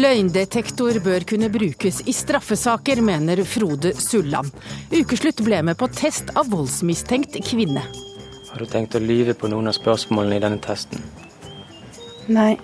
[0.00, 4.48] Løgndetektor bør kunne brukes i straffesaker, mener Frode Sulland.
[4.94, 7.82] Ukeslutt ble med på test av voldsmistenkt kvinne.
[8.48, 11.02] Har du tenkt å lyve på noen av spørsmålene i denne testen?
[12.32, 12.54] Nei.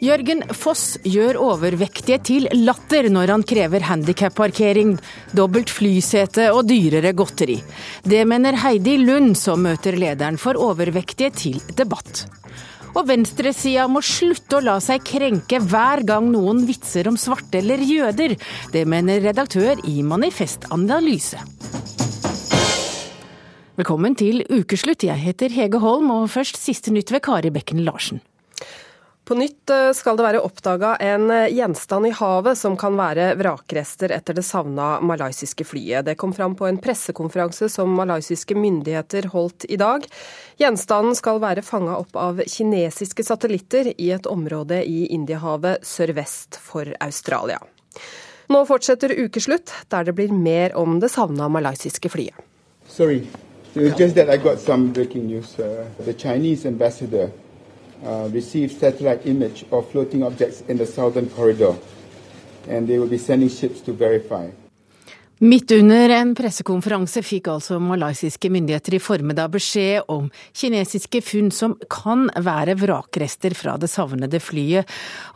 [0.00, 4.94] Jørgen Foss gjør overvektige til latter når han krever handikapparkering,
[5.36, 7.58] dobbelt flysete og dyrere godteri.
[8.04, 12.26] Det mener Heidi Lund, som møter lederen for overvektige til debatt.
[12.90, 17.82] Og venstresida må slutte å la seg krenke hver gang noen vitser om svarte eller
[17.86, 18.34] jøder.
[18.74, 21.38] Det mener redaktør i Manifest Analyse.
[23.78, 25.06] Velkommen til ukeslutt.
[25.06, 28.20] Jeg heter Hege Holm, og først siste nytt ved Kari Bekken Larsen.
[29.30, 33.36] På nytt eh, skal det være oppdaga en eh, gjenstand i havet som kan være
[33.38, 36.02] vrakrester etter det savna malaysiske flyet.
[36.08, 40.02] Det kom fram på en pressekonferanse som malaysiske myndigheter holdt i dag.
[40.58, 46.90] Gjenstanden skal være fanga opp av kinesiske satellitter i et område i Indiahavet sørvest for
[46.98, 47.60] Australia.
[48.50, 52.34] Nå fortsetter ukeslutt, der det blir mer om det savna malaysiske flyet.
[52.88, 53.22] Sorry,
[53.76, 55.54] it was just that I got some breaking news.
[55.54, 57.30] Uh, the Chinese ambassador
[58.04, 61.74] uh, received satellite image of floating objects in the southern corridor,
[62.68, 64.50] and they will be sending ships to verify.
[65.42, 71.78] Midt under en pressekonferanse fikk altså malaysiske myndigheter i formiddag beskjed om kinesiske funn som
[71.88, 74.84] kan være vrakrester fra det savnede flyet.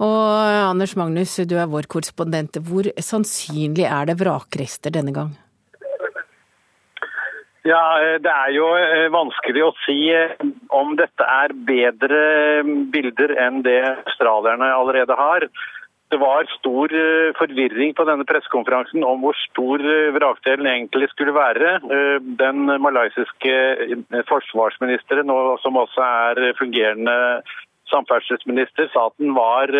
[0.04, 2.60] Og Anders Magnus, du er vår korrespondent.
[2.60, 5.32] Hvor sannsynlig er det vrakrester denne gang?
[7.64, 10.34] Ja, Det er jo eh, vanskelig å si eh,
[10.68, 12.18] om dette er bedre
[12.60, 15.46] eh, bilder enn det australierne allerede har.
[16.12, 16.92] Det var stor
[17.38, 19.82] forvirring på denne pressekonferansen om hvor stor
[20.14, 21.72] vrakdelen egentlig skulle være.
[22.38, 23.54] Den malaysiske
[24.28, 25.32] forsvarsministeren,
[25.64, 27.16] som også er fungerende
[27.90, 29.72] samferdselsminister, sa at den var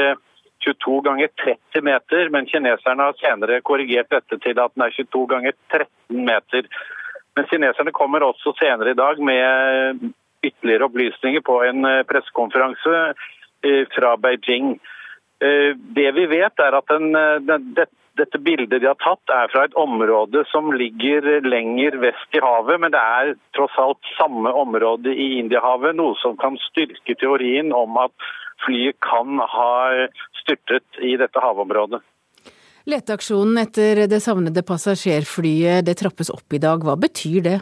[0.65, 5.27] 22 ganger 30 meter, men kineserne har senere korrigert dette til at den er 22
[5.37, 6.73] ganger 13 meter.
[7.35, 10.05] Men kineserne kommer også senere i dag med
[10.45, 13.01] ytterligere opplysninger på en eh, pressekonferanse
[13.65, 14.77] eh, fra Beijing.
[15.43, 17.11] Eh, det vi vet er at den,
[17.49, 17.67] den,
[18.21, 22.79] dette bildet de har tatt er fra et område som ligger lenger vest i havet,
[22.81, 27.99] men det er tross alt samme område i Indiahavet, noe som kan styrke teorien om
[28.05, 28.15] at
[28.65, 29.73] flyet kan ha
[30.45, 32.05] styrtet i dette havområdet.
[32.85, 36.83] Leteaksjonen etter det savnede passasjerflyet det trappes opp i dag.
[36.85, 37.61] Hva betyr det?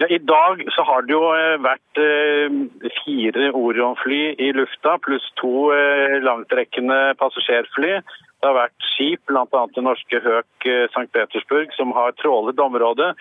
[0.00, 2.54] Ja, I dag så har det jo eh, vært eh,
[3.02, 7.98] fire Orion-fly i lufta, pluss to eh, langtrekkende passasjerfly.
[8.00, 9.64] Det har vært skip, bl.a.
[9.76, 11.08] det norske Høk St.
[11.12, 13.12] Petersburg, som har trålet området.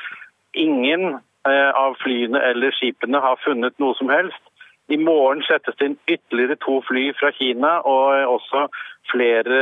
[0.55, 1.19] Ingen
[1.49, 4.39] av flyene eller skipene har funnet noe som helst.
[4.89, 8.65] I morgen settes det inn ytterligere to fly fra Kina og også
[9.11, 9.59] flere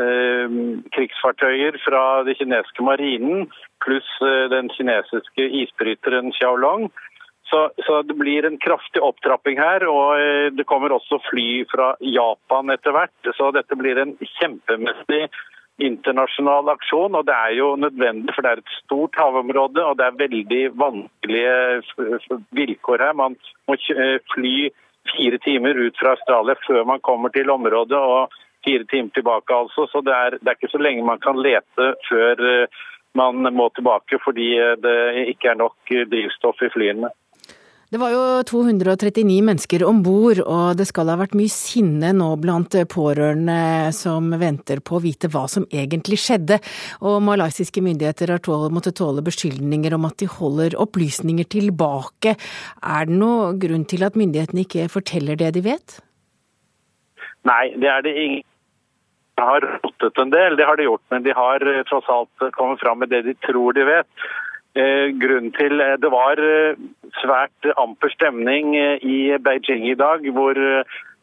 [0.00, 0.58] eh,
[0.92, 3.46] krigsfartøyer fra den kinesiske marinen,
[3.84, 6.90] pluss eh, den kinesiske isbryteren Xiaolong.
[7.52, 11.92] Så, så, det blir en kraftig opptrapping her, og eh, det kommer også fly fra
[12.00, 13.32] Japan etter hvert.
[13.36, 15.26] Så dette blir en kjempemessig
[15.80, 20.06] internasjonal aksjon, og det er jo nødvendig, for det er et stort havområde og det
[20.06, 21.56] er veldig vanskelige
[22.58, 23.16] vilkår her.
[23.16, 23.36] Man
[23.68, 24.70] må eh, fly
[25.16, 28.32] fire timer ut fra Australia før man kommer til området, og
[28.64, 29.88] fire timer tilbake altså.
[29.90, 32.82] Så det er, det er ikke så lenge man kan lete før eh,
[33.18, 37.10] man må tilbake fordi eh, det ikke er nok drivstoff i flyene.
[37.92, 42.28] Det var jo 239 mennesker om bord, og det skal ha vært mye sinne nå
[42.40, 46.56] blant pårørende som venter på å vite hva som egentlig skjedde.
[47.04, 52.32] Og malaysiske myndigheter har måttet tåle beskyldninger om at de holder opplysninger tilbake.
[52.80, 55.98] Er det noe grunn til at myndighetene ikke forteller det de vet?
[57.44, 58.48] Nei, det er det ingen
[59.36, 62.80] de har rotet en del, det har de gjort, men de har tross alt kommet
[62.80, 64.24] fram med det de tror de vet.
[64.72, 66.78] Eh, grunnen til eh, Det var eh,
[67.20, 70.56] svært amper stemning i Beijing i dag, hvor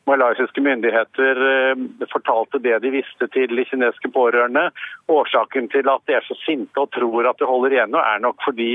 [0.09, 1.37] malaysiske myndigheter
[2.09, 4.69] fortalte det de visste til de kinesiske pårørende.
[5.09, 8.37] Årsaken til at de er så sinte og tror at det holder igjen er nok
[8.45, 8.71] fordi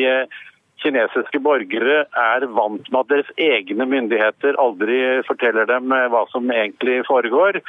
[0.82, 7.00] kinesiske borgere er vant med at deres egne myndigheter aldri forteller dem hva som egentlig
[7.08, 7.62] foregår.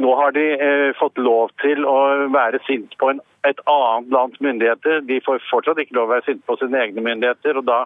[0.00, 0.46] Nå har de
[1.00, 1.98] fått lov til å
[2.32, 5.00] være sint på en, et annet lands myndigheter.
[5.08, 7.56] De får fortsatt ikke lov å være sinte på sine egne myndigheter.
[7.60, 7.84] og da,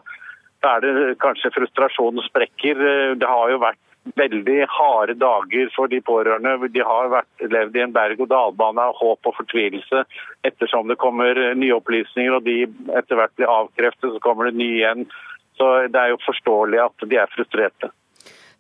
[0.65, 2.81] er det kanskje frustrasjonen sprekker.
[2.81, 3.81] Eh, det har jo vært
[4.19, 6.69] veldig harde dager for de pårørende.
[6.73, 10.05] De har vært, levd i en berg-og-dal-bane av håp og fortvilelse
[10.45, 12.65] ettersom det kommer nye opplysninger og de
[12.99, 15.07] etter hvert blir avkreftet, så kommer det nye igjen.
[15.57, 17.93] Så Det er jo forståelig at de er frustrerte.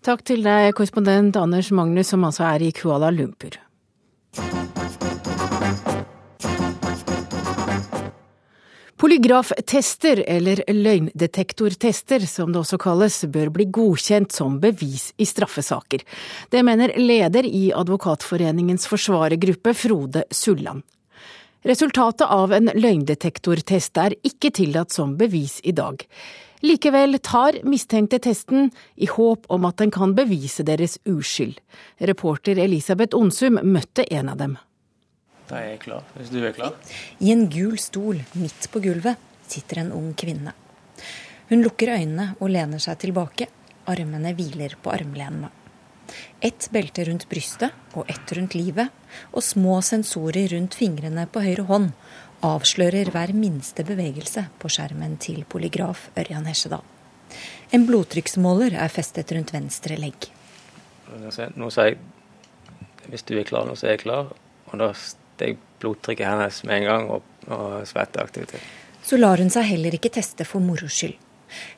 [0.05, 3.56] Takk til deg, korrespondent Anders Magnus, som altså er i Kuala Lumpur.
[9.04, 16.00] Polygraftester, eller løgndetektortester som det også kalles, bør bli godkjent som bevis i straffesaker.
[16.48, 20.80] Det mener leder i Advokatforeningens forsvarergruppe, Frode Sulland.
[21.68, 26.00] Resultatet av en løgndetektortest er ikke tillatt som bevis i dag.
[26.64, 31.60] Likevel tar mistenkte testen i håp om at den kan bevise deres uskyld.
[32.00, 34.56] Reporter Elisabeth Onsum møtte en av dem.
[35.49, 36.76] Da er jeg klar, hvis du er klar.
[37.20, 40.55] I en gul stol midt på gulvet sitter en ung kvinne.
[41.50, 43.50] Hun lukker øynene og lener seg tilbake.
[43.91, 45.50] Armene hviler på armlenene.
[46.44, 48.88] Ett belte rundt brystet og ett rundt livet,
[49.32, 51.93] og små sensorer rundt fingrene på høyre hånd
[52.44, 56.82] avslører hver minste bevegelse på skjermen til polygraf Ørjan Hesjedal.
[57.73, 60.29] En blodtrykksmåler er festet rundt venstre legg.
[61.14, 61.31] Nå
[61.73, 61.99] sier jeg
[63.11, 64.31] hvis du er klar, nå så er jeg klar.
[64.70, 64.91] Og da
[65.34, 68.62] steg blodtrykket hennes med en gang og, og svetteaktivitet.
[69.04, 71.19] Så lar hun seg heller ikke teste for moro skyld.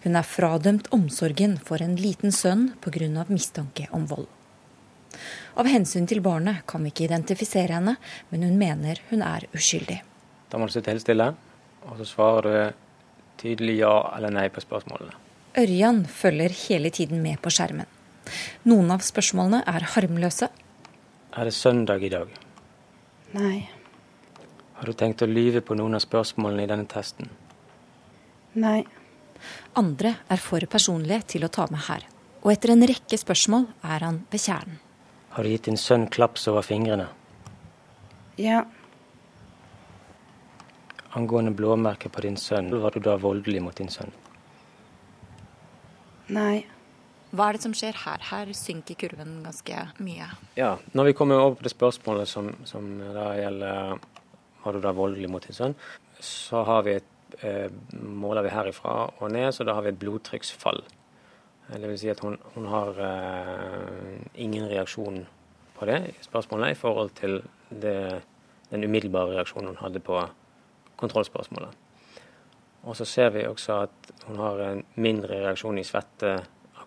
[0.05, 3.27] Hun er fradømt omsorgen for en liten sønn pga.
[3.29, 4.29] mistanke om vold.
[5.57, 7.97] Av hensyn til barnet kan vi ikke identifisere henne,
[8.31, 10.03] men hun mener hun er uskyldig.
[10.51, 11.33] Da må du sitte helt stille,
[11.89, 12.75] og så svarer du
[13.41, 15.17] tydelig ja eller nei på spørsmålene.
[15.57, 17.89] Ørjan følger hele tiden med på skjermen.
[18.69, 20.51] Noen av spørsmålene er harmløse.
[21.37, 22.46] Er det søndag i dag?
[23.35, 23.69] Nei.
[24.77, 27.31] Har du tenkt å lyve på noen av spørsmålene i denne testen?
[28.55, 28.85] Nei.
[29.77, 32.07] Andre er for personlige til å ta med her.
[32.45, 34.79] Og etter en rekke spørsmål er han ved kjernen.
[35.37, 37.09] Har du gitt din sønn klaps over fingrene?
[38.41, 38.63] Ja.
[41.17, 44.13] Angående blåmerket på din sønn, var du da voldelig mot din sønn?
[46.33, 46.65] Nei.
[47.37, 48.23] Hva er det som skjer her?
[48.31, 50.29] Her synker kurven ganske mye.
[50.57, 53.99] Ja, Når vi kommer over på det spørsmålet som, som da gjelder
[54.65, 55.77] har du da voldelig mot din sønn,
[56.19, 60.01] så har vi et eh, måler vi herifra og ned, så da har vi et
[60.01, 60.81] blodtrykksfall.
[61.69, 65.23] Eh, det vil si at hun, hun har eh, ingen reaksjon
[65.77, 68.23] på det spørsmålet i forhold til det,
[68.73, 70.25] den umiddelbare reaksjonen hun hadde på
[70.97, 71.77] kontrollspørsmålet.
[72.87, 75.87] Og så ser vi også at hun har en mindre reaksjon i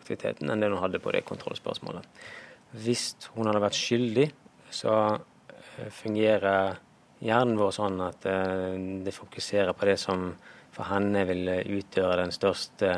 [0.09, 2.05] svetteaktiviteten enn det hun hadde på det kontrollspørsmålet.
[2.71, 4.29] Hvis hun hadde vært skyldig,
[4.71, 6.77] så eh, fungerer
[7.19, 10.31] hjernen vår sånn at eh, det fokuserer på det som
[10.73, 12.91] for henne vil utgjøre den største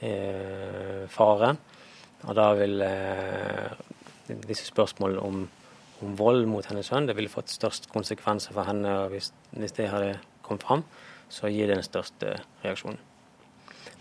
[0.00, 1.58] eh, faren.
[2.26, 3.72] Og da vil eh,
[4.28, 5.42] disse spørsmålene om,
[6.02, 8.92] om, vold mot hennes sønn det ville fått størst konsekvenser for henne.
[9.02, 10.84] og hvis, hvis, det hadde kommet fram,
[11.28, 13.00] så gir det den største reaksjonen.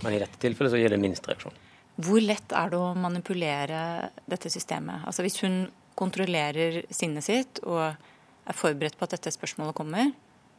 [0.03, 1.55] Men i dette tilfellet så gir det minst reaksjon.
[1.95, 3.79] Hvor lett er det å manipulere
[4.27, 5.05] dette systemet?
[5.07, 5.65] Altså Hvis hun
[5.95, 10.11] kontrollerer sinnet sitt og er forberedt på at dette spørsmålet kommer,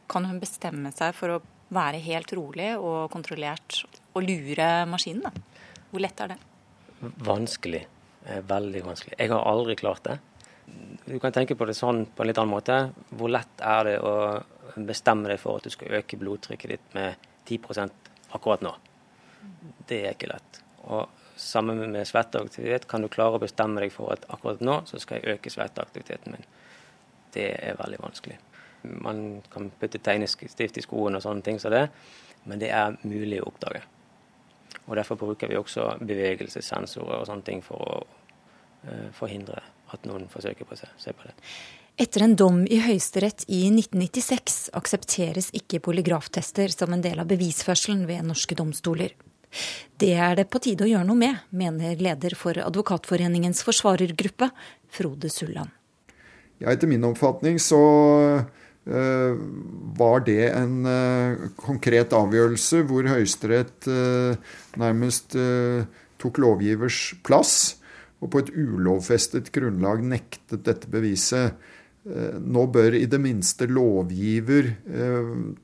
[0.09, 1.43] kan hun bestemme seg for å
[1.73, 3.83] være helt rolig og kontrollert
[4.15, 5.27] og lure maskinen?
[5.27, 5.77] da?
[5.91, 6.39] Hvor lett er det?
[7.27, 7.83] Vanskelig.
[8.25, 9.15] Eh, veldig vanskelig.
[9.19, 10.17] Jeg har aldri klart det.
[11.05, 12.79] Du kan tenke på det sånn på en litt annen måte.
[13.15, 14.15] Hvor lett er det å
[14.75, 18.73] bestemme deg for at du skal øke blodtrykket ditt med 10% akkurat nå?
[19.87, 20.59] Det er ikke lett.
[20.87, 24.99] Og sammen med svetteaktivitet kan du klare å bestemme deg for at akkurat nå så
[25.01, 26.47] skal jeg øke svetteaktiviteten min
[27.37, 28.37] det er veldig vanskelig.
[29.03, 31.85] Man kan putte tegnestift i skoen og sånne ting som så det,
[32.47, 33.81] men det er mulig å oppdage.
[34.87, 39.59] Og Derfor bruker vi også bevegelsessensorer og sånne ting for å uh, forhindre
[39.91, 41.35] at noen forsøker på å se, se på det.
[41.97, 48.05] Etter en dom i Høyesterett i 1996 aksepteres ikke polygraftester som en del av bevisførselen
[48.07, 49.15] ved norske domstoler.
[49.97, 54.51] Det er det på tide å gjøre noe med, mener leder for Advokatforeningens forsvarergruppe,
[54.93, 55.73] Frode Sulland.
[56.61, 57.79] Ja, etter min oppfatning så
[58.41, 59.33] uh,
[59.97, 64.37] var det en uh, konkret avgjørelse hvor Høyesterett uh,
[64.77, 65.37] nærmest
[66.17, 67.77] tok lovgivers plass,
[68.21, 71.53] og på et ulovfestet grunnlag nektet dette beviset.
[72.07, 74.69] Nå bør i det minste lovgiver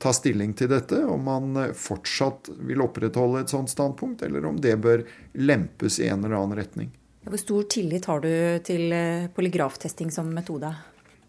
[0.02, 4.74] ta stilling til dette, om man fortsatt vil opprettholde et sånt standpunkt, eller om det
[4.84, 5.06] bør
[5.40, 6.92] lempes i en eller annen retning.
[7.24, 8.32] Hvor stor tillit har du
[8.66, 10.68] til eh, polygraftesting som metode?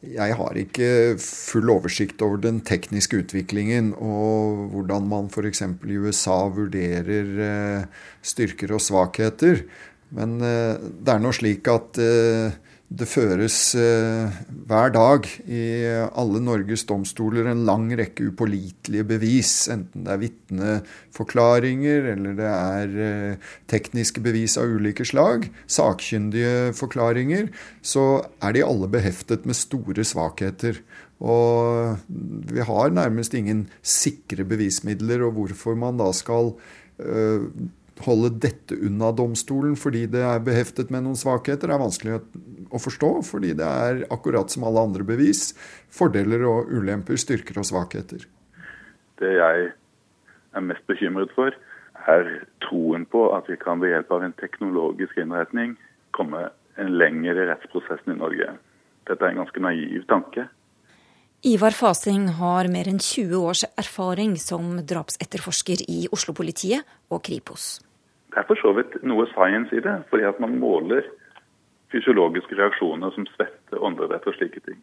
[0.05, 0.87] Jeg har ikke
[1.23, 5.63] full oversikt over den tekniske utviklingen og hvordan man f.eks.
[5.63, 7.87] i USA vurderer eh,
[8.21, 9.63] styrker og svakheter.
[10.15, 12.01] Men eh, det er nå slik at
[12.95, 14.35] det føres eh,
[14.69, 15.63] hver dag i
[16.05, 22.97] alle Norges domstoler en lang rekke upålitelige bevis, enten det er vitneforklaringer eller det er
[23.07, 27.49] eh, tekniske bevis av ulike slag, sakkyndige forklaringer,
[27.83, 30.79] så er de alle beheftet med store svakheter.
[31.23, 31.95] Og
[32.51, 36.53] vi har nærmest ingen sikre bevismidler, og hvorfor man da skal
[36.99, 37.47] øh,
[38.03, 42.17] holde dette unna domstolen fordi det er beheftet med noen svakheter, er vanskelig
[42.73, 43.11] å forstå.
[43.27, 45.53] Fordi det er akkurat som alle andre bevis.
[45.93, 48.27] Fordeler og ulemper, styrker og svakheter.
[49.21, 49.71] Det jeg
[50.55, 51.55] er mest bekymret for,
[52.05, 52.27] er
[52.65, 55.77] troen på at vi kan ved hjelp av en teknologisk innretning
[56.15, 56.49] komme
[56.79, 58.51] en lengre rettsprosessen i Norge.
[59.07, 60.47] Dette er en ganske naiv tanke.
[61.47, 66.81] Ivar Fasing har mer enn 20 års erfaring som drapsetterforsker i Oslo-politiet
[67.13, 67.65] og Kripos.
[68.33, 71.05] Det er for så vidt noe science i det, fordi at man måler
[71.93, 74.81] fysiologiske reaksjoner som svette, åndedrett og slike ting.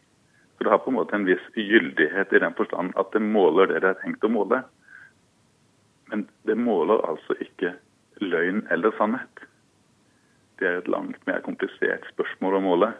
[0.55, 3.67] Så det har på en måte en viss gyldighet i den forstand at det måler
[3.67, 4.63] det det er tenkt å måle.
[6.13, 7.75] Men det måler altså ikke
[8.23, 9.49] løgn eller sannhet.
[10.63, 12.95] Det er et langt mer komplisert spørsmål å måle.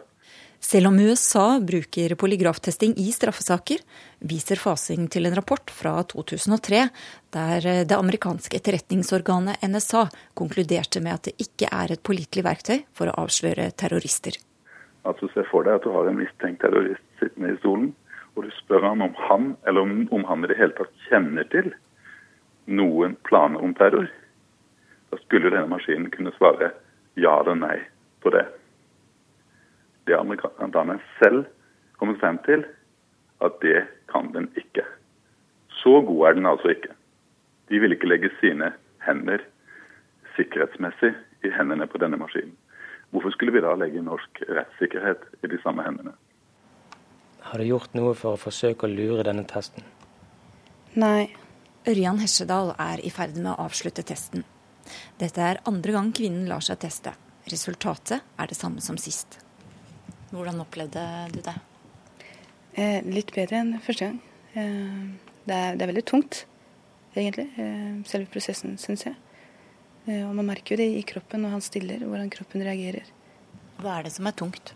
[0.64, 3.82] Selv om USA bruker polygraftesting i straffesaker,
[4.24, 6.86] viser Fasing til en rapport fra 2003
[7.36, 10.06] der det amerikanske etterretningsorganet NSA
[10.40, 14.40] konkluderte med at det ikke er et pålitelig verktøy for å avsløre terrorister.
[15.04, 17.92] Altså Se for deg at du har en mistenkt terrorist sittende i stolen,
[18.32, 19.84] og du spør ham om han eller
[20.16, 21.74] om han i det hele tatt kjenner til
[22.72, 24.08] noen planer om terror.
[25.12, 26.72] Da skulle denne maskinen kunne svare
[27.20, 27.80] ja eller nei
[28.24, 28.48] på det
[30.06, 31.44] det amerikanerne selv
[31.98, 32.64] kommet frem til
[33.44, 34.84] at det kan den ikke.
[35.80, 36.92] Så god er den altså ikke.
[37.68, 38.72] De vil ikke legge sine
[39.06, 39.42] hender
[40.36, 42.56] sikkerhetsmessig i hendene på denne maskinen.
[43.10, 46.14] Hvorfor skulle vi da legge norsk rettssikkerhet i de samme hendene?
[47.44, 49.84] Har du gjort noe for å forsøke å lure denne testen?
[50.98, 51.30] Nei.
[51.84, 54.40] Ørjan Hesjedal er i ferd med å avslutte testen.
[55.20, 57.12] Dette er andre gang kvinnen lar seg teste.
[57.52, 59.43] Resultatet er det samme som sist.
[60.34, 61.54] Hvordan opplevde du det?
[62.74, 64.16] Eh, litt bedre enn første gang.
[64.58, 65.02] Eh,
[65.46, 66.40] det, er, det, er, veldig tungt,
[67.14, 67.46] egentlig.
[67.62, 69.14] Eh, selve prosessen, syns jeg.
[70.08, 73.06] Eh, og man merker jo det i kroppen når han stiller, hvordan kroppen reagerer.
[73.78, 74.74] Hva er det som er tungt?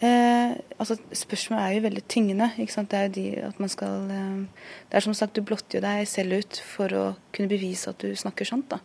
[0.00, 2.48] Eh, altså, spørsmålet er jo veldig tyngende.
[2.58, 2.90] ikke sant?
[2.90, 6.08] Det er de at man skal eh, Det er som sagt, du blotter jo deg
[6.08, 7.04] selv ut for å
[7.36, 8.72] kunne bevise at du snakker sant.
[8.72, 8.80] da.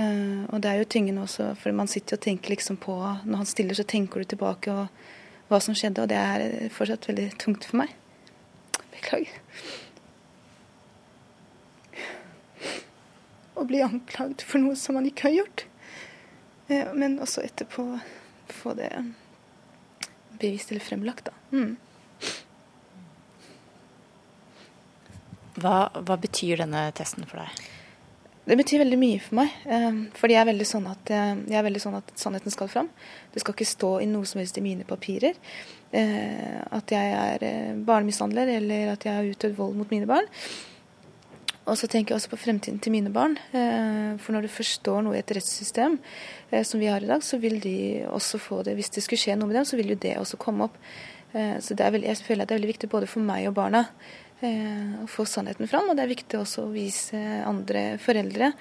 [0.00, 3.42] Uh, og det er jo tyngende også, for man sitter og tenker liksom på Når
[3.42, 4.86] han stiller, så tenker du tilbake og
[5.50, 7.92] hva som skjedde, og det er fortsatt veldig tungt for meg.
[8.94, 9.34] Beklager.
[13.58, 15.66] Å bli anklagd for noe som man ikke har gjort.
[16.70, 17.90] Uh, men også etterpå
[18.50, 18.92] få det
[20.40, 21.34] bevist eller fremlagt, da.
[21.50, 21.76] Mm.
[25.60, 27.79] Hva, hva betyr denne testen for deg?
[28.48, 29.52] Det betyr veldig mye for meg.
[29.68, 32.88] Eh, fordi jeg er veldig sånn at, jeg er veldig sånn at sannheten skal fram.
[33.34, 35.36] Det skal ikke stå i noe som helst i mine papirer.
[35.92, 40.28] Eh, at jeg er eh, barnemishandler, eller at jeg har utøvd vold mot mine barn.
[41.68, 43.36] Og så tenker jeg også på fremtiden til mine barn.
[43.52, 45.98] For når du forstår noe i et rettssystem
[46.66, 47.74] som vi har i dag, så vil de
[48.10, 48.74] også få det.
[48.78, 50.80] Hvis det skulle skje noe med dem, så vil jo det også komme opp.
[51.30, 54.29] Så veldig, jeg føler at det er veldig viktig både for meg og barna Eh,
[54.48, 55.90] å få sannheten fram.
[55.90, 58.52] Og det er viktig også å vise andre foreldre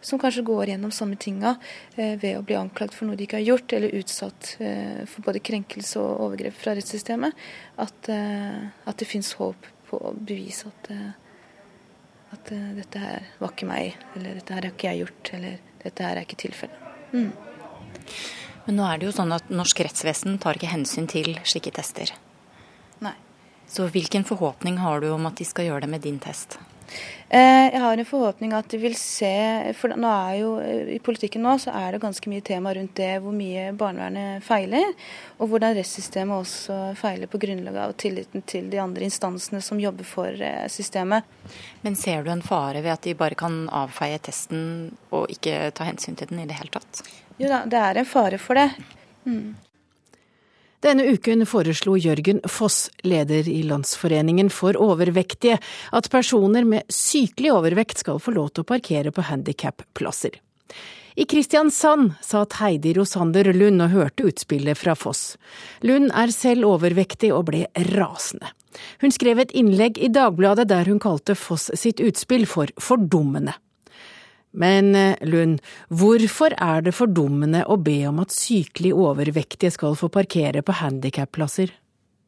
[0.00, 1.56] som kanskje går gjennom samme tinga
[1.96, 5.26] eh, ved å bli anklagd for noe de ikke har gjort, eller utsatt eh, for
[5.26, 7.46] både krenkelse og overgrep fra rettssystemet,
[7.82, 10.90] at, at det fins håp på å bevise at,
[12.34, 16.06] at dette her var ikke meg, eller dette her har ikke jeg gjort, eller dette
[16.06, 16.86] her er ikke tilfellet.
[17.12, 17.30] Mm.
[18.66, 22.10] Men nå er det jo sånn at norsk rettsvesen tar ikke hensyn til slike tester.
[23.68, 26.58] Så hvilken forhåpning har du om at de skal gjøre det med din test?
[27.28, 29.28] Eh, jeg har en forhåpning at de vil se
[29.74, 32.94] For nå er jo eh, i politikken nå så er det ganske mye tema rundt
[33.00, 34.92] det hvor mye barnevernet feiler,
[35.40, 40.06] og hvordan rettssystemet også feiler på grunnlag av tilliten til de andre instansene som jobber
[40.06, 41.26] for eh, systemet.
[41.82, 45.90] Men ser du en fare ved at de bare kan avfeie testen og ikke ta
[45.90, 47.02] hensyn til den i det hele tatt?
[47.42, 48.70] Jo da, det er en fare for det.
[49.26, 49.56] Mm.
[50.84, 55.56] Denne uken foreslo Jørgen Foss, leder i Landsforeningen for overvektige,
[55.92, 60.36] at personer med sykelig overvekt skal få lov til å parkere på handikapplasser.
[61.16, 65.38] I Kristiansand satt Heidi Rosander Lund og hørte utspillet fra Foss.
[65.80, 67.62] Lund er selv overvektig og ble
[67.96, 68.52] rasende.
[69.00, 73.56] Hun skrev et innlegg i Dagbladet der hun kalte Foss sitt utspill for fordummende.
[74.56, 75.60] Men eh, Lund,
[75.92, 81.74] hvorfor er det fordummende å be om at sykelig overvektige skal få parkere på handikapplasser?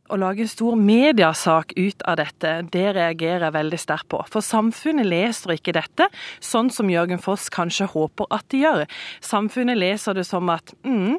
[0.08, 4.22] Å lage en stor mediasak ut av dette, det reagerer jeg veldig sterkt på.
[4.32, 6.06] For samfunnet leser ikke dette
[6.40, 8.84] sånn som Jørgen Foss kanskje håper at de gjør.
[9.24, 11.18] Samfunnet leser det som at mm,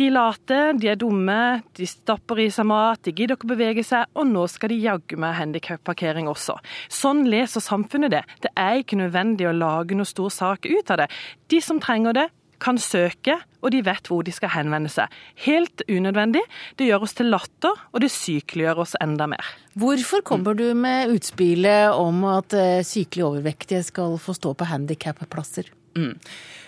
[0.00, 1.38] De late, de er dumme,
[1.76, 5.18] de stapper i seg mat, de gidder ikke bevege seg, og nå skal de jaggu
[5.20, 6.56] med handikapparkering også.
[6.92, 8.22] Sånn leser samfunnet det.
[8.44, 11.10] Det er ikke nødvendig å lage noe stor sak ut av det.
[11.52, 12.28] De som trenger det,
[12.62, 15.10] kan søke, og de vet hvor de skal henvende seg.
[15.44, 16.42] Helt unødvendig.
[16.78, 19.52] Det gjør oss til latter, og det sykeliggjør oss enda mer.
[19.78, 25.72] Hvorfor kommer du med utspillet om at eh, sykelig overvektige skal få stå på handikapplasser?
[25.98, 26.14] Mm.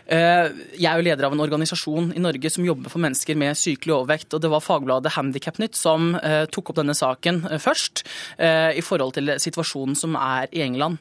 [0.05, 3.57] Eh, jeg er jo leder av en organisasjon i Norge som jobber for mennesker med
[3.57, 4.35] sykelig overvekt.
[4.35, 8.05] og Det var fagbladet Handikapnytt som eh, tok opp denne saken eh, først,
[8.45, 10.99] i forhold til situasjonen som er i England.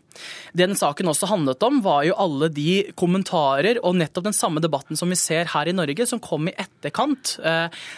[0.53, 4.61] Det den saken også handlet om, var jo alle de kommentarer og nettopp den samme
[4.63, 7.35] debatten som vi ser her i Norge, som kom i etterkant,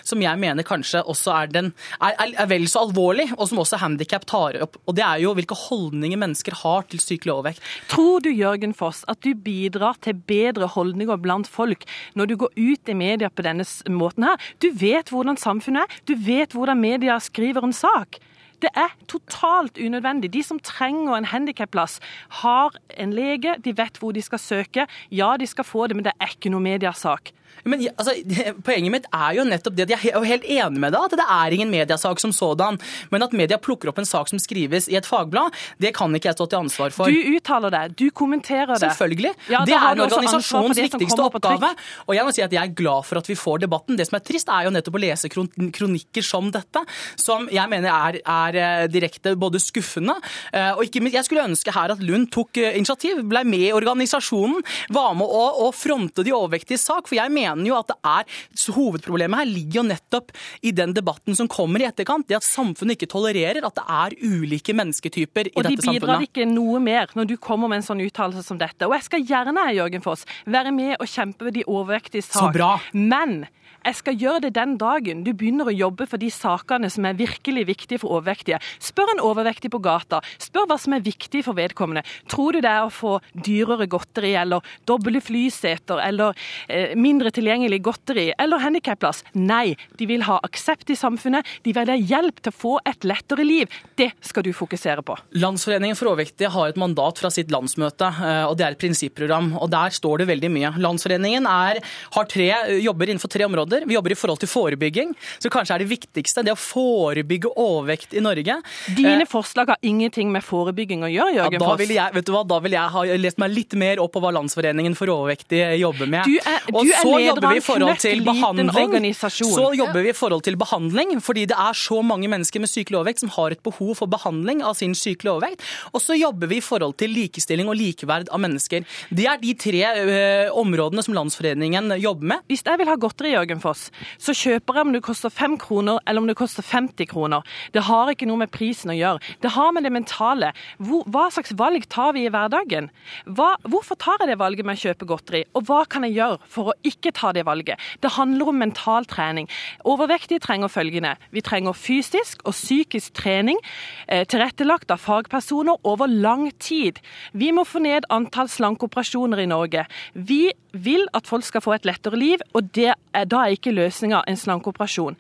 [0.07, 3.81] som jeg mener kanskje også er, den, er, er vel så alvorlig, og som også
[3.83, 4.79] handikap tar opp.
[4.87, 7.65] Og Det er jo hvilke holdninger mennesker har til sykelig overvekt.
[7.91, 11.83] Tror du, Jørgen Foss, at du bidrar til bedre holdninger holdninger blant folk
[12.15, 14.39] når du går ut i media på denne måten her.
[14.61, 18.19] Du vet hvordan samfunnet er, du vet hvordan media skriver en sak.
[18.61, 20.31] Det er totalt unødvendig.
[20.33, 21.99] De som trenger en handikapplass,
[22.41, 24.87] har en lege, de vet hvor de skal søke.
[25.11, 27.33] Ja, de skal få det, men det er ikke noe mediasak.
[27.63, 28.13] Men altså,
[28.65, 31.27] Poenget mitt er jo nettopp det at jeg er helt enig med deg, at det
[31.37, 32.79] er ingen mediasak som sådan.
[33.13, 36.31] Men at media plukker opp en sak som skrives i et fagblad, det kan ikke
[36.31, 37.11] jeg stå til ansvar for.
[37.11, 38.81] Du uttaler det, du kommenterer det.
[38.83, 39.33] Selvfølgelig.
[39.51, 41.71] Ja, det er en organisasjons viktigste oppgave.
[42.07, 43.97] Og jeg må si at jeg er glad for at vi får debatten.
[43.99, 46.83] Det som er trist, er jo nettopp å lese kronikker som dette,
[47.19, 50.17] som jeg mener er, er eh, direkte både skuffende.
[50.51, 53.67] Eh, og ikke minst, jeg skulle ønske her at Lund tok eh, initiativ, ble med
[53.69, 54.61] i organisasjonen,
[54.95, 57.07] var med å, å fronte de overvektige sak.
[57.09, 58.41] for jeg mener mener jo at det er
[58.75, 60.31] Hovedproblemet her ligger jo nettopp
[60.65, 62.27] i den debatten som kommer i etterkant.
[62.27, 65.85] Det at samfunnet ikke tolererer at det er ulike mennesketyper i dette samfunnet.
[65.85, 68.87] Og de bidrar ikke noe mer når du kommer med en sånn uttalelse som dette.
[68.87, 72.41] Og jeg skal gjerne, Jørgen Foss, være med og kjempe de overvektige sak.
[72.41, 72.73] Så bra.
[72.93, 73.45] Men
[73.85, 77.17] jeg skal gjøre det den dagen du begynner å jobbe for de sakene som er
[77.19, 78.57] virkelig viktige for overvektige.
[78.81, 80.21] Spør en overvektig på gata.
[80.41, 82.01] Spør hva som er viktig for vedkommende.
[82.31, 86.33] Tror du det er å få dyrere godteri eller doble flyseter eller
[86.65, 89.23] eh, mindre tilgjengelig godteri eller handikapplass?
[89.33, 91.45] Nei, de vil ha aksept i samfunnet.
[91.65, 93.71] De vil ha hjelp til å få et lettere liv.
[93.97, 95.17] Det skal du fokusere på.
[95.41, 99.53] Landsforeningen for overvektige har et mandat fra sitt landsmøte, eh, og det er et prinsipprogram.
[99.61, 100.73] og Der står det veldig mye.
[100.81, 101.81] Landsforeningen er,
[102.15, 102.49] har tre,
[102.81, 103.85] jobber innenfor tre områder.
[103.85, 108.15] Vi jobber i forhold til forebygging, så kanskje er det viktigste det å forebygge overvekt
[108.15, 108.59] i Norge.
[108.95, 112.27] Dine eh, forslag har ingenting med forebygging å gjøre, Jørgen ja, da vil jeg, vet
[112.27, 115.11] du hva, da vil jeg ha lest meg litt mer opp på hva Landsforeningen for
[115.11, 116.27] overvektige jobber med.
[116.27, 118.69] Du er, du er vi i forhold til behandling.
[119.15, 122.99] Så jobber vi i forhold til behandling, fordi det er så mange mennesker med sykelig
[122.99, 125.63] overvekt som har et behov for behandling av sin sykelige overvekt.
[125.93, 128.85] Og så jobber vi i forhold til likestilling og likeverd av mennesker.
[129.09, 132.45] Det er de tre ø, områdene som Landsforeningen jobber med.
[132.51, 135.99] Hvis jeg vil ha godteri, Jørgen Foss, så kjøper jeg om det koster fem kroner
[136.05, 137.45] eller om det koster 50 kroner.
[137.73, 139.21] Det har ikke noe med prisen å gjøre.
[139.43, 140.51] Det har med det mentale.
[140.79, 142.89] Hvor, hva slags valg tar vi i hverdagen?
[143.25, 146.39] Hva, hvorfor tar jeg det valget med å kjøpe godteri, og hva kan jeg gjøre
[146.51, 147.79] for å ikke ta det valget?
[148.01, 149.49] Det handler om mental trening.
[149.83, 151.15] Overvektige trenger følgende.
[151.31, 153.59] Vi trenger fysisk og psykisk trening
[154.07, 156.99] eh, tilrettelagt av fagpersoner over lang tid.
[157.33, 159.85] Vi må få ned antall slankeoperasjoner i Norge.
[160.13, 163.75] Vi vil at folk skal få et lettere liv, og det er, da er ikke
[163.75, 165.15] løsninga en slankeoperasjon.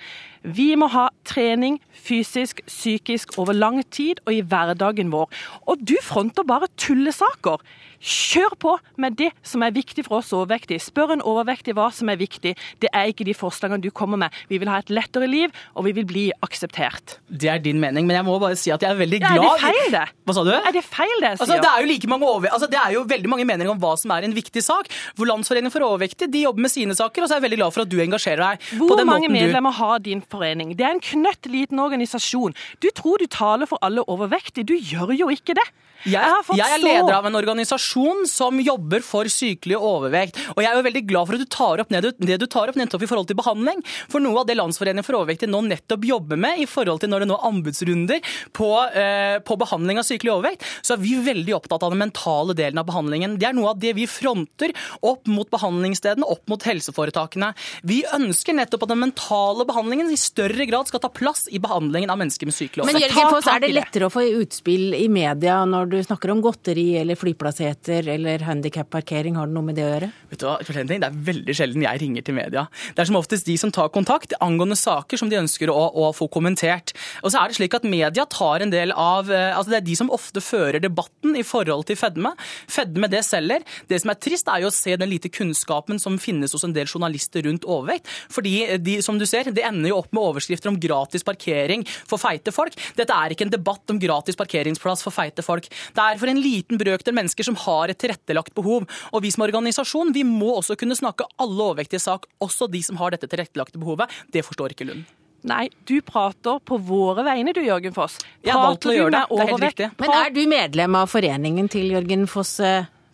[0.45, 5.29] Vi må ha trening fysisk, psykisk over lang tid og i hverdagen vår.
[5.65, 7.63] Og du fronter bare tullesaker.
[8.05, 10.83] Kjør på med det som er viktig for oss overvektige.
[10.83, 12.53] Spør en overvektig hva som er viktig.
[12.83, 14.35] Det er ikke de forslagene du kommer med.
[14.51, 17.17] Vi vil ha et lettere liv, og vi vil bli akseptert.
[17.25, 19.55] Det er din mening, men jeg må bare si at jeg er veldig glad ja,
[19.55, 20.03] Er det feil, det?
[20.27, 20.51] Hva sa du?
[20.53, 22.51] Er det feil, det altså, det er jo like mange over...
[22.51, 24.91] altså, det er jo veldig mange meninger om hva som er en viktig sak.
[25.17, 27.73] Hvor Landsforeningen for overvektige de jobber med sine saker, og så er jeg veldig glad
[27.73, 30.34] for at du engasjerer deg Hvor på den måten du mange medlemmer har din forening?
[30.41, 32.55] Det er en knøtt liten organisasjon.
[32.81, 34.65] Du tror du taler for alle overvektige.
[34.67, 35.67] Du gjør jo ikke det.
[36.05, 40.37] Jeg, jeg, er leder av en organisasjon som jobber for sykelig overvekt.
[40.53, 42.71] Og jeg er jo veldig glad for at du tar opp det, det du tar
[42.71, 43.81] opp nettopp i forhold til behandling.
[44.11, 47.25] For noe av det Landsforeningen for overvektige nå nettopp jobber med i forhold til når
[47.25, 48.69] det nå er anbudsrunder på,
[49.01, 52.81] eh, på behandling av sykelig overvekt, så er vi veldig opptatt av den mentale delen
[52.81, 53.37] av behandlingen.
[53.41, 54.73] Det er noe av det vi fronter
[55.05, 57.51] opp mot behandlingsstedene, opp mot helseforetakene.
[57.87, 62.13] Vi ønsker nettopp at den mentale behandlingen i større grad skal ta plass i behandlingen
[62.13, 63.01] av mennesker med sykelig overvekt.
[63.01, 66.31] Men Jørgen Foss, er det lettere å få utspill i media når du du snakker
[66.33, 69.37] om godteri eller flyplassheter eller handikapparkering?
[69.39, 70.11] Har det noe med det å gjøre?
[70.31, 72.65] Vet du hva, Det er veldig sjelden jeg ringer til media.
[72.93, 76.11] Det er som oftest de som tar kontakt angående saker som de ønsker å, å
[76.15, 76.93] få kommentert.
[77.23, 79.87] Og så er det slik at Media tar en del av eh, altså Det er
[79.87, 82.33] de som ofte fører debatten i forhold til fedme.
[82.71, 83.65] Fedme det selger.
[83.89, 86.75] Det som er trist, er jo å se den lite kunnskapen som finnes hos en
[86.75, 88.09] del journalister rundt overvekt.
[88.33, 92.21] Fordi de, som du ser, det ender jo opp med overskrifter om gratis parkering for
[92.21, 92.75] feite folk.
[92.97, 95.69] Dette er ikke en debatt om gratis parkeringsplass for feite folk.
[95.95, 98.87] Det er for en liten brøkdel mennesker som har et tilrettelagt behov.
[99.11, 102.99] Og vi som organisasjon vi må også kunne snakke alle overvektige sak, også de som
[103.01, 104.11] har dette tilrettelagte behovet.
[104.33, 105.05] Det forstår ikke Lund.
[105.45, 108.17] Nei, du prater på våre vegne du, Jørgen Foss.
[108.41, 109.23] Jeg har valgt å gjøre det.
[109.29, 109.89] Det er helt riktig.
[110.01, 112.55] Men er du medlem av foreningen til Jørgen Foss?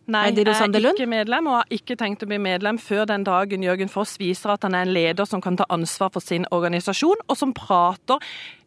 [0.10, 3.62] Nei, jeg er ikke medlem, og har ikke tenkt å bli medlem før den dagen
[3.64, 7.22] Jørgen Foss viser at han er en leder som kan ta ansvar for sin organisasjon,
[7.30, 8.18] og som prater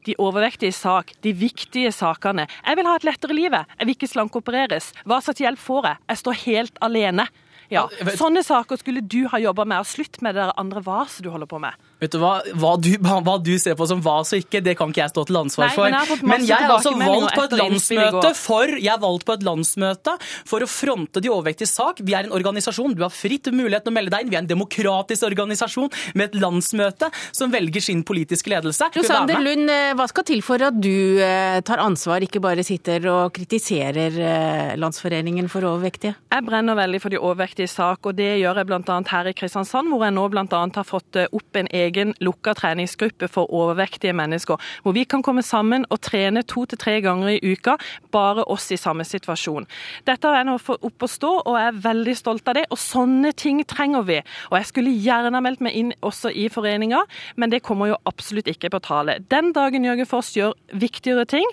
[0.07, 2.47] de overvektige sak, de viktige sakene.
[2.63, 3.57] Jeg vil ha et lettere liv.
[3.57, 4.93] Jeg vil ikke slankeopereres.
[5.09, 6.03] Hva slags hjelp får jeg?
[6.13, 7.27] Jeg står helt alene.
[7.73, 9.81] Ja, Sånne saker skulle du ha jobba med.
[9.81, 11.75] og Slutt med det andre vaset du holder på med.
[12.03, 12.91] Vet du hva, hva du,
[13.27, 15.73] hva du, ser på som hva så ikke, det kan ikke jeg stå til ansvar
[15.75, 15.93] for.
[15.93, 19.37] Nei, men, men, jeg er altså valgt på et landsmøte for jeg er valgt på
[19.39, 20.17] et landsmøte
[20.49, 22.03] for å fronte de overvektiges sak.
[22.05, 24.33] Vi er en organisasjon, du har fritt mulighet til å melde deg inn.
[24.33, 28.91] Vi er en demokratisk organisasjon med et landsmøte som velger sin politiske ledelse.
[28.99, 33.07] Rosander Lund, eh, hva skal til for at du eh, tar ansvar, ikke bare sitter
[33.13, 36.17] og kritiserer eh, Landsforeningen for overvektige?
[36.35, 39.01] Jeg brenner veldig for de overvektige sak, og det gjør jeg bl.a.
[39.15, 40.65] her i Kristiansand, hvor jeg nå bl.a.
[40.75, 45.45] har fått opp en egen egen lukka treningsgruppe for overvektige mennesker, hvor vi kan komme
[45.45, 47.77] sammen og trene to til tre ganger i uka,
[48.15, 49.67] bare oss i samme situasjon.
[50.09, 52.67] Dette har jeg nå fått opp å stå, og jeg er veldig stolt av det.
[52.75, 54.21] Og sånne ting trenger vi.
[54.51, 57.03] Og jeg skulle gjerne meldt meg inn også i foreninga,
[57.41, 59.19] men det kommer jo absolutt ikke på tale.
[59.33, 61.47] Den dagen Jørgen Foss gjør viktigere ting,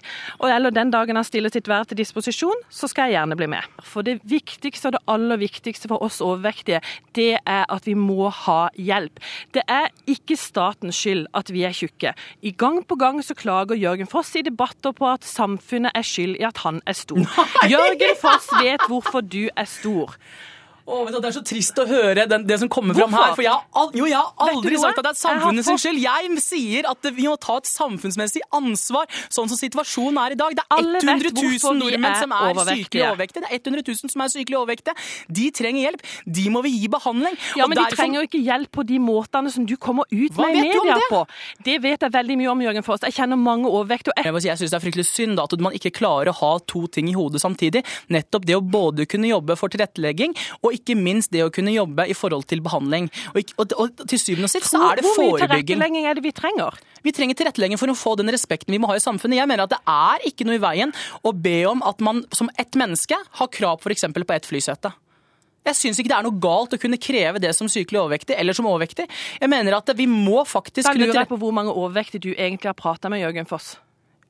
[0.43, 3.67] eller den dagen han stiller sitt vær til disposisjon, så skal jeg gjerne bli med.
[3.85, 6.81] For det viktigste og det aller viktigste for oss overvektige,
[7.17, 9.19] det er at vi må ha hjelp.
[9.55, 12.13] Det er ikke ikke statens skyld at vi er tjukke.
[12.41, 16.37] I gang på gang så klager Jørgen Foss i debatter på at samfunnet er skyld
[16.39, 17.25] i at han er stor.
[17.73, 20.15] Jørgen Foss vet hvorfor du er stor.
[20.89, 23.35] Oh, det er så trist å høre den, det som kommer fram her.
[23.37, 25.83] For jeg har, jo, jeg har aldri sagt at det er samfunnets fått...
[25.83, 25.99] skyld.
[26.01, 30.55] Jeg sier at vi må ta et samfunnsmessig ansvar, sånn som situasjonen er i dag.
[30.57, 33.43] Det er 100 000 nordmenn som er sykelig overvektige.
[33.45, 34.95] Det er 100 000 som er sykelig overvektige.
[35.41, 36.05] De trenger hjelp.
[36.39, 37.37] De må vi gi behandling.
[37.59, 37.93] Ja, Men derfor...
[37.93, 40.65] de trenger jo ikke hjelp på de måtene som du kommer ut Hva med i
[40.71, 41.23] media på.
[41.65, 43.05] Det vet jeg veldig mye om, Jørgen Foss.
[43.05, 44.17] Jeg kjenner mange overvektige.
[44.17, 46.85] Jeg, jeg syns det er fryktelig synd da, at man ikke klarer å ha to
[46.91, 47.83] ting i hodet samtidig.
[48.13, 51.73] Nettopp det å både kunne jobbe for tilrettelegging og ikke ikke minst det å kunne
[51.73, 53.09] jobbe i forhold til behandling.
[53.33, 55.21] Og, og, og til syvende og sist så er det forebygging.
[55.21, 56.79] Hvor mye tilrettelegging er det vi trenger?
[57.01, 59.39] Vi trenger tilrettelegging for å få den respekten vi må ha i samfunnet.
[59.39, 60.93] Jeg mener at det er ikke noe i veien
[61.25, 64.07] å be om at man som ett menneske har krav f.eks.
[64.13, 64.93] på ett flysete.
[65.61, 68.57] Jeg syns ikke det er noe galt å kunne kreve det som sykelig overvektig eller
[68.57, 69.05] som overvektig.
[69.37, 72.71] Jeg mener at vi må faktisk Da lurer jeg på hvor mange overvektige du egentlig
[72.71, 73.75] har prata med, Jørgen Foss.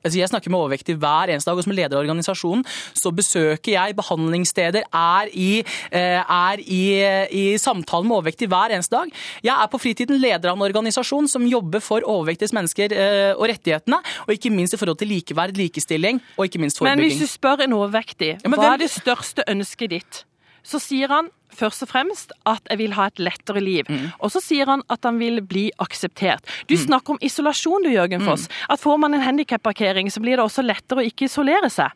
[0.02, 2.64] Altså jeg snakker med overvektige hver eneste dag, og som leder av organisasjonen
[2.98, 6.82] så besøker jeg behandlingssteder, er i, eh, er i,
[7.30, 9.12] i samtale med overvektige hver eneste dag.
[9.44, 13.46] Jeg er på fritiden leder av en organisasjon som jobber for overvektiges mennesker eh, og
[13.52, 17.00] rettighetene, og ikke minst i forhold til likeverd, likestilling og ikke minst forebygging.
[17.02, 20.24] Men hvis du spør en overvektig, ja, hva er det største ønsket ditt?
[20.62, 21.30] Så sier han
[21.62, 23.88] først og fremst at jeg vil ha et lettere liv.
[23.88, 24.10] Mm.
[24.20, 26.46] Og så sier han at han vil bli akseptert.
[26.68, 26.84] Du mm.
[26.86, 28.48] snakker om isolasjon, du Jørgen Foss.
[28.48, 28.72] Mm.
[28.74, 31.94] At får man en handikapparkering, så blir det også lettere å ikke isolere seg.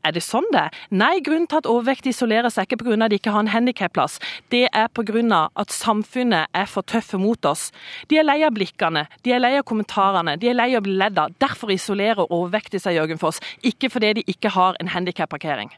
[0.00, 2.96] Er det sånn det Nei, grunnen til at overvektige isolerer seg, er ikke pga.
[3.04, 4.18] at de ikke har en handikapplass.
[4.48, 5.48] Det er pga.
[5.56, 7.70] at samfunnet er for tøffe mot oss.
[8.08, 10.86] De er lei av blikkene, de er lei av kommentarene, de er lei av å
[10.88, 11.34] bli ledd av.
[11.38, 13.40] Derfor isolerer overvektige seg, Jørgen Foss.
[13.62, 15.70] Ikke fordi de ikke har en handikapparkering.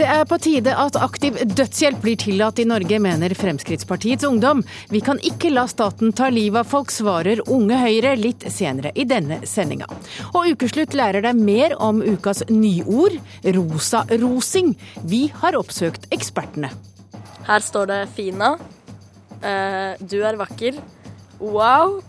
[0.00, 4.62] Det er på tide at aktiv dødshjelp blir tillatt i Norge, mener Fremskrittspartiets Ungdom.
[4.88, 9.04] Vi kan ikke la staten ta livet av folk, svarer Unge Høyre litt senere i
[9.04, 9.90] denne sendinga.
[10.30, 14.72] Og Ukeslutt lærer deg mer om ukas nyord, rosarosing.
[15.04, 16.72] Vi har oppsøkt ekspertene.
[17.50, 18.54] Her står det Fina.
[19.44, 20.80] Uh, du er vakker.
[21.44, 22.00] Wow.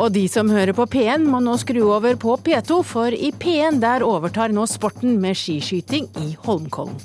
[0.00, 3.82] Og de som hører på P1 må nå skru over på P2, for i P1
[3.82, 6.96] der overtar nå sporten med skiskyting i Holmkollen.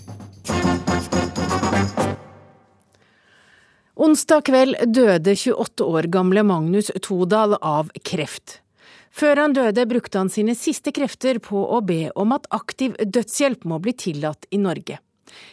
[3.95, 8.62] Onsdag kveld døde 28 år gamle Magnus Todal av kreft.
[9.15, 13.67] Før han døde brukte han sine siste krefter på å be om at aktiv dødshjelp
[13.67, 14.99] må bli tillatt i Norge.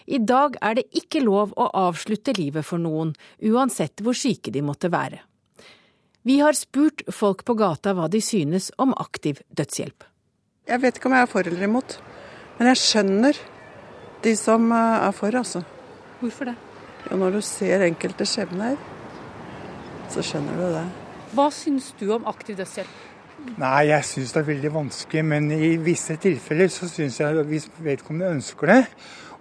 [0.07, 4.63] I dag er det ikke lov å avslutte livet for noen, uansett hvor syke de
[4.63, 5.23] måtte være.
[6.23, 10.05] Vi har spurt folk på gata hva de synes om aktiv dødshjelp.
[10.71, 11.97] Jeg vet ikke om jeg er for eller imot,
[12.59, 13.41] men jeg skjønner
[14.23, 15.65] de som eh, er for, altså.
[16.21, 16.55] Hvorfor det?
[17.09, 18.77] Ja, når du ser enkelte skjebner,
[20.13, 20.85] så skjønner du det.
[21.35, 23.01] Hva syns du om aktiv dødshjelp?
[23.59, 27.51] Nei, jeg syns det er veldig vanskelig, men i visse tilfeller så syns jeg at
[27.51, 28.83] hvis vedkommende ønsker det,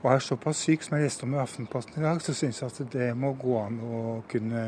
[0.02, 2.74] og er såpass syk som jeg leste om i Aftenposten i dag, så syns jeg
[2.74, 4.00] at det må gå an å
[4.32, 4.64] kunne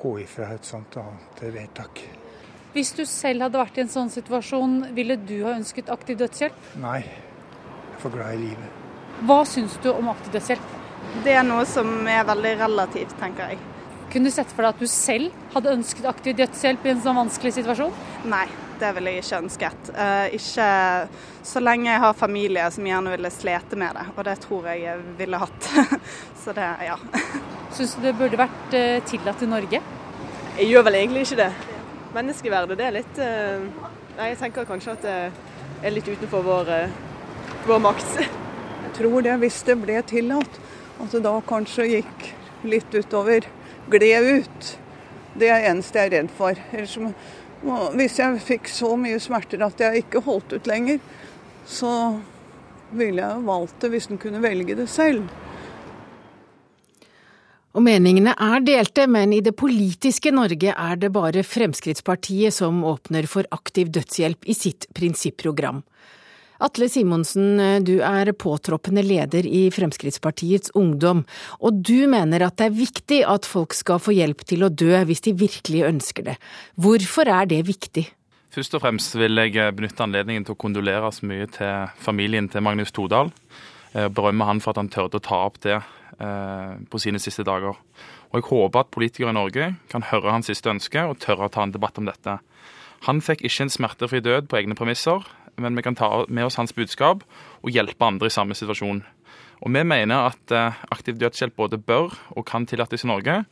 [0.00, 2.02] gå ifra et sånt annet vedtak.
[2.74, 6.60] Hvis du selv hadde vært i en sånn situasjon, ville du ha ønsket aktiv dødshjelp?
[6.84, 8.78] Nei, jeg er for glad i livet.
[9.26, 10.76] Hva syns du om aktiv dødshjelp?
[11.24, 13.60] Det er noe som er veldig relativt, tenker jeg.
[14.12, 17.18] Kunne du sett for deg at du selv hadde ønsket aktiv dødshjelp i en sånn
[17.18, 17.96] vanskelig situasjon?
[18.30, 18.46] Nei,
[18.80, 19.90] det ville jeg ikke ønsket.
[19.94, 20.68] Uh, ikke
[21.50, 24.84] så lenge jeg har familie som gjerne ville slete med det, og det tror jeg
[24.86, 25.70] jeg ville hatt.
[26.42, 26.96] så det, ja.
[27.76, 29.82] Syns du det burde vært uh, tillatt i Norge?
[30.58, 31.50] Jeg gjør vel egentlig ikke det.
[32.16, 36.70] Menneskeverdet, det er litt uh, Nei, jeg tenker kanskje at det er litt utenfor vår,
[37.64, 38.18] vår makt.
[38.90, 40.56] Jeg tror det, hvis det ble tillatt,
[41.00, 42.24] at det da kanskje gikk
[42.68, 43.46] litt utover
[43.90, 44.70] gled ut.
[45.34, 46.58] Det er det eneste jeg er redd for.
[46.74, 46.96] Ellers,
[47.60, 51.00] hvis jeg fikk så mye smerter at jeg ikke holdt ut lenger,
[51.68, 51.92] så
[52.96, 55.28] ville jeg valgt det hvis en kunne velge det selv.
[57.70, 63.28] Og meningene er delte, men i det politiske Norge er det bare Fremskrittspartiet som åpner
[63.30, 65.84] for aktiv dødshjelp i sitt prinsipprogram.
[66.60, 71.24] Atle Simonsen, du er påtroppende leder i Fremskrittspartiets Ungdom,
[71.64, 74.92] og du mener at det er viktig at folk skal få hjelp til å dø
[75.08, 76.36] hvis de virkelig ønsker det.
[76.76, 78.04] Hvorfor er det viktig?
[78.50, 82.64] Først og fremst vil jeg benytte anledningen til å kondolere så mye til familien til
[82.66, 83.30] Magnus Todal.
[83.94, 87.46] Eh, berømme han for at han tørde å ta opp det eh, på sine siste
[87.46, 87.78] dager.
[88.30, 91.52] Og jeg håper at politikere i Norge kan høre hans siste ønske og tørre å
[91.54, 92.36] ta en debatt om dette.
[93.06, 95.24] Han fikk ikke en smertefri død på egne premisser,
[95.56, 97.24] men vi kan ta med oss hans budskap
[97.62, 99.02] og hjelpe andre i samme situasjon.
[99.60, 103.42] Og Vi mener at eh, aktiv dødshjelp både bør og kan tillates i Norge,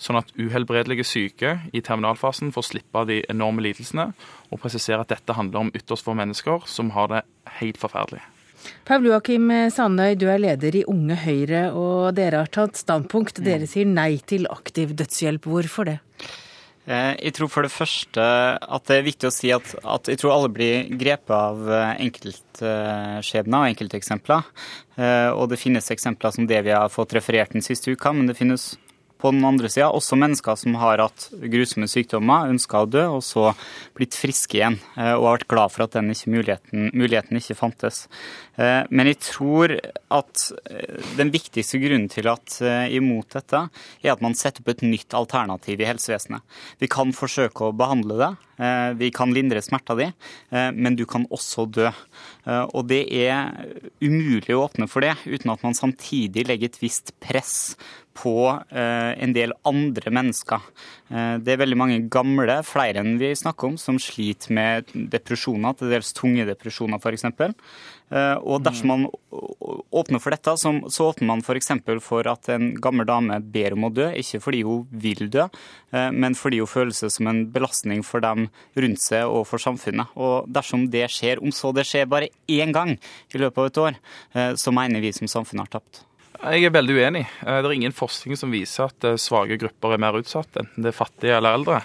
[0.00, 4.10] sånn at uhelbredelige syke i terminalfasen får slippe av de enorme lidelsene,
[4.48, 7.22] og presisere at dette handler om ytterst få mennesker som har det
[7.60, 8.22] helt forferdelig.
[8.88, 13.44] Paul Joakim Sandøy, du er leder i Unge Høyre, og dere har tatt standpunkt.
[13.44, 15.46] Dere sier nei til aktiv dødshjelp.
[15.46, 15.98] Hvorfor det?
[16.88, 20.20] Eh, jeg tror for det første at det er viktig å si at, at jeg
[20.22, 24.46] tror alle blir grepet av eh, enkeltskjebner og enkelteksempler.
[24.96, 28.30] Eh, og det finnes eksempler som det vi har fått referert den siste uka, men
[28.30, 28.70] det finnes
[29.18, 33.22] på den andre sida også mennesker som har hatt grusomme sykdommer, ønska å dø, og
[33.26, 33.50] så
[33.98, 34.78] blitt friske igjen.
[34.96, 38.04] Eh, og har vært glad for at den ikke muligheten, muligheten, ikke fantes.
[38.56, 42.58] Eh, men jeg tror at eh, den viktigste grunnen til at
[42.94, 43.64] imot dette,
[44.04, 46.44] er at man setter opp et nytt alternativ i helsevesenet.
[46.78, 48.34] Vi kan forsøke å behandle det.
[48.98, 50.08] Vi kan lindre smerta di,
[50.50, 51.92] men du kan også dø.
[52.74, 53.52] Og det er
[54.02, 57.76] umulig å åpne for det uten at man samtidig legger et visst press
[58.18, 60.64] på eh, en del andre mennesker.
[61.10, 65.76] Eh, det er veldig mange gamle, flere enn vi snakker om, som sliter med depresjoner,
[65.78, 67.28] til dels tunge depresjoner f.eks.
[68.08, 69.06] Eh, og dersom man
[69.94, 71.70] åpner for dette, så åpner man f.eks.
[71.84, 75.46] For, for at en gammel dame ber om å dø, ikke fordi hun vil dø,
[75.92, 80.12] men fordi hun føler seg som en belastning for dem rundt seg og for samfunnet.
[80.20, 83.82] Og dersom det skjer, om så det skjer bare én gang i løpet av et
[83.86, 84.02] år,
[84.60, 86.07] så mener vi som samfunn har tapt.
[86.38, 87.24] Jeg er veldig uenig.
[87.42, 90.84] Eh, det er ingen forskning som viser at eh, svake grupper er mer utsatt, enten
[90.84, 91.80] det er fattige eller eldre.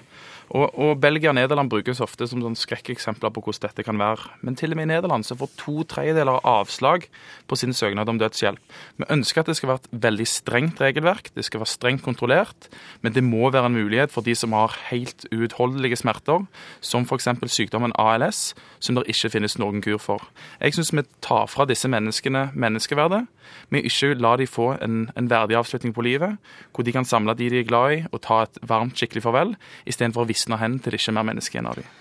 [0.54, 4.36] Og, og, Belgia og Nederland brukes ofte som sånn skrekkeksempler på hvordan dette kan være.
[4.46, 7.08] Men til og med i Nederland så får to tredjedeler av avslag
[7.50, 8.62] på sin søknad om dødshjelp.
[9.02, 12.70] Vi ønsker at det skal være et veldig strengt regelverk, det skal være strengt kontrollert.
[13.02, 16.46] Men det må være en mulighet for de som har helt uutholdelige smerter,
[16.86, 17.32] som f.eks.
[17.50, 20.30] sykdommen ALS, som det ikke finnes noen kur for.
[20.62, 23.26] Jeg syns vi tar fra disse menneskene menneskeverdet.
[23.74, 26.38] Vi ikke lar de få en, en verdig avslutning på livet,
[26.74, 29.56] hvor de kan samle de de er glad i, og ta et varmt, skikkelig farvel,
[29.90, 31.92] istedenfor å visne hen til det ikke er mer menneske igjen av dem.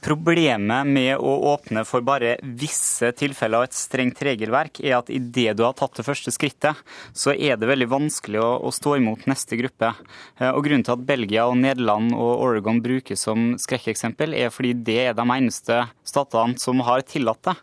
[0.00, 5.56] Problemet med å åpne for bare visse tilfeller og et strengt regelverk, er at idet
[5.58, 6.78] du har tatt det første skrittet,
[7.12, 9.90] så er det veldig vanskelig å, å, stå imot neste gruppe.
[10.38, 14.72] Eh, og Grunnen til at Belgia, og Nederland og Oregon brukes som skrekkeksempel, er fordi
[14.86, 17.56] det er de eneste statene som har tillatt det.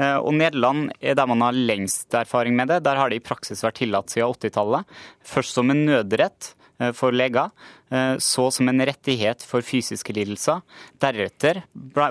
[0.00, 2.82] Eh, og Nederland er der man har lengst erfaring med det.
[2.88, 4.98] Der har det i praksis vært tillatt siden 80-tallet.
[5.36, 6.63] Først som en nødrett Eh,
[6.96, 7.50] for leger,
[7.90, 10.62] eh, så som en rettighet for fysiske lidelser.
[11.02, 11.62] Deretter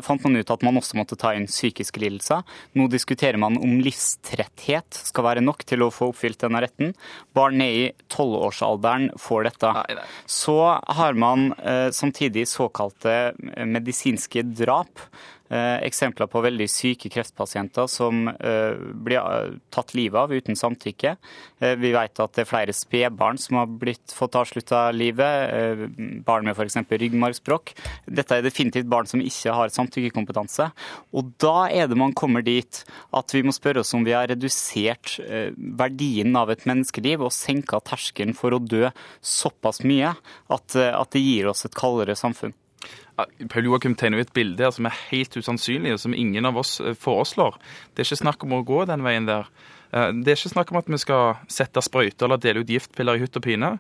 [0.06, 2.44] fant man ut at man også måtte ta inn psykiske lidelser.
[2.78, 6.96] Nå diskuterer man om livstretthet skal være nok til å få oppfylt denne retten.
[7.36, 9.74] Barn ned i tolvårsalderen får dette.
[10.30, 13.34] Så har man eh, samtidig såkalte
[13.68, 15.34] medisinske drap eh,
[15.86, 18.74] eksempler på veldig syke kreftpasienter som eh,
[19.06, 21.16] blir eh, tatt livet av uten samtykke.
[21.60, 25.54] Eh, vi vet at det er flere spedbarn som har blitt fått avslutta livet.
[25.54, 25.84] Eh,
[26.26, 26.80] barn med f.eks.
[26.90, 27.74] ryggmargsbrokk.
[28.08, 30.70] Dette er definitivt barn som ikke har samtykkekompetanse.
[31.14, 34.30] Og da er det man kommer dit at vi må spørre oss om vi har
[34.32, 38.88] redusert eh, verdien av et menneskeliv og senka terskelen for å dø
[39.22, 40.16] såpass mye
[40.54, 40.76] at
[41.14, 42.54] det gir oss et kaldere samfunn.
[43.50, 46.58] Paul Joakim tegner jo et bilde her som er helt usannsynlig, og som ingen av
[46.58, 47.60] oss eh, foreslår.
[47.94, 49.50] Det er ikke snakk om å gå den veien der.
[49.94, 53.20] Eh, det er ikke snakk om at vi skal sette sprøyter eller dele ut giftpiller
[53.20, 53.76] i hytt og pine,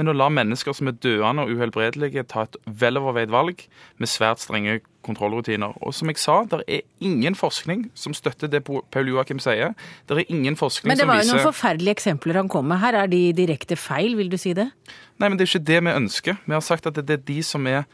[0.00, 3.66] men å la mennesker som er døende og uhelbredelige, ta et veloverveid valg
[4.00, 5.76] med svært strenge kontrollrutiner.
[5.84, 9.76] Og som jeg sa, det er ingen forskning som støtter det Paul Joakim sier.
[10.08, 12.68] Det er ingen forskning som viser Men det var jo noen forferdelige eksempler han kom
[12.72, 13.04] med her.
[13.04, 14.70] Er de direkte feil, vil du si det?
[15.18, 16.42] Nei, men det er ikke det vi ønsker.
[16.44, 17.84] Vi har sagt at det er de som er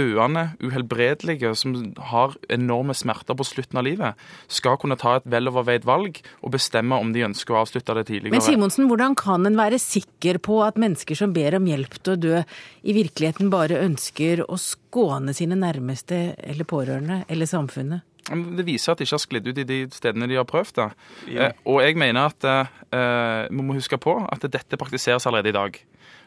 [0.00, 1.76] døende, uhelbredelige, som
[2.10, 6.98] har enorme smerter på slutten av livet, skal kunne ta et veloverveid valg og bestemme
[7.00, 8.34] om de ønsker å avslutte det tidligere.
[8.36, 12.16] Men Simonsen, hvordan kan en være sikker på at mennesker som ber om hjelp til
[12.16, 12.44] å dø,
[12.82, 18.06] i virkeligheten bare ønsker å skåne sine nærmeste eller pårørende eller samfunnet?
[18.30, 20.88] Det viser at de ikke har sklidd ut i de stedene de har prøvd det.
[21.34, 21.48] Ja.
[21.48, 25.56] Eh, og jeg mener at eh, vi må huske på at dette praktiseres allerede i
[25.56, 25.80] dag.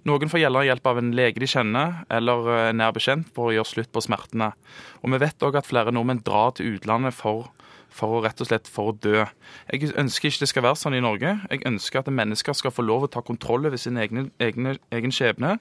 [0.03, 3.55] Noen får gjelde hjelp av en lege de kjenner, eller eh, nær bekjent, for å
[3.55, 4.51] gjøre slutt på smertene.
[5.01, 7.51] Og vi vet òg at flere nordmenn drar til utlandet for
[7.93, 9.23] for å rett og slett for å dø.
[9.69, 11.35] Jeg ønsker ikke det skal være sånn i Norge.
[11.51, 15.13] Jeg ønsker at mennesker skal få lov å ta kontroll over sin egen, egen, egen
[15.13, 15.55] skjebne.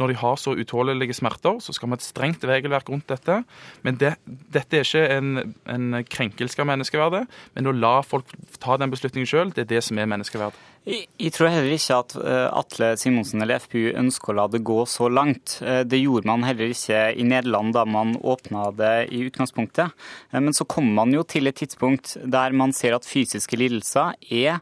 [0.00, 3.40] Når de har så utålelige smerter, så skal vi ha et strengt regelverk rundt dette.
[3.86, 8.78] Men det, dette er ikke en, en krenkelse av menneskeverdet, men å la folk ta
[8.80, 10.58] den beslutningen sjøl, det er det som er menneskeverd.
[10.86, 14.84] Jeg tror heller ikke at eh, Atle Simonsen eller FPU ønsker å la det gå
[14.86, 15.56] så langt.
[15.58, 19.90] Eh, det gjorde man heller ikke i Nederland da man åpna det i utgangspunktet.
[20.30, 24.14] Eh, men så kommer man jo til et tidspunkt der man ser at fysiske lidelser
[24.30, 24.60] er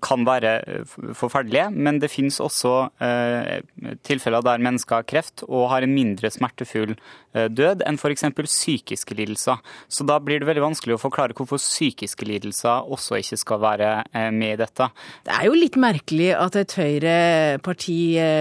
[0.00, 3.58] kan være eh, forferdelige, men det finnes også eh,
[4.06, 6.94] tilfeller der mennesker har kreft og har en mindre smertefull
[7.30, 8.24] død enn f.eks.
[8.34, 9.60] psykiske lidelser.
[9.86, 13.90] Så da blir det veldig vanskelig å forklare hvorfor psykiske lidelser også ikke skal være
[14.34, 14.88] med i dette.
[15.28, 18.00] Det er jo litt merkelig at et Høyre-parti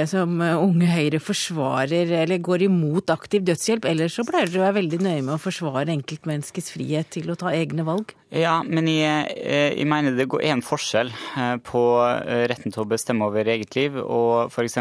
[0.09, 3.85] som Unge Høyre forsvarer eller går imot aktiv dødshjelp.
[3.91, 7.37] Ellers så pleier dere å være veldig nøye med å forsvare enkeltmenneskets frihet til å
[7.37, 8.17] ta egne valg.
[8.29, 12.89] Ja, men jeg, jeg mener det er en forskjell eh, på eh, retten til å
[12.89, 14.77] bestemme over eget liv og f.eks.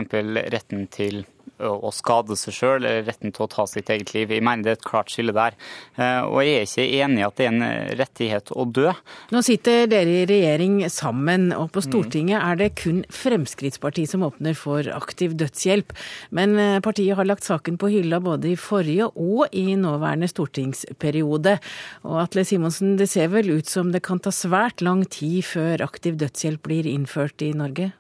[0.53, 1.23] retten til
[1.65, 4.33] å skade seg sjøl, eller retten til å ta sitt eget liv.
[4.33, 5.57] Jeg mener det er et klart skille der.
[5.99, 7.67] Eh, og jeg er ikke enig i at det er en
[7.99, 8.93] rettighet å dø.
[9.35, 14.57] Nå sitter dere i regjering sammen, og på Stortinget er det kun Fremskrittspartiet som åpner
[14.59, 15.95] for aktiv dødshjelp.
[16.37, 21.59] Men eh, partiet har lagt saken på hylla både i forrige og i nåværende stortingsperiode.
[22.07, 25.85] Og Atle Simonsen, det ser vel ut som det kan ta svært lang tid før
[25.87, 27.93] aktiv dødshjelp blir innført i Norge?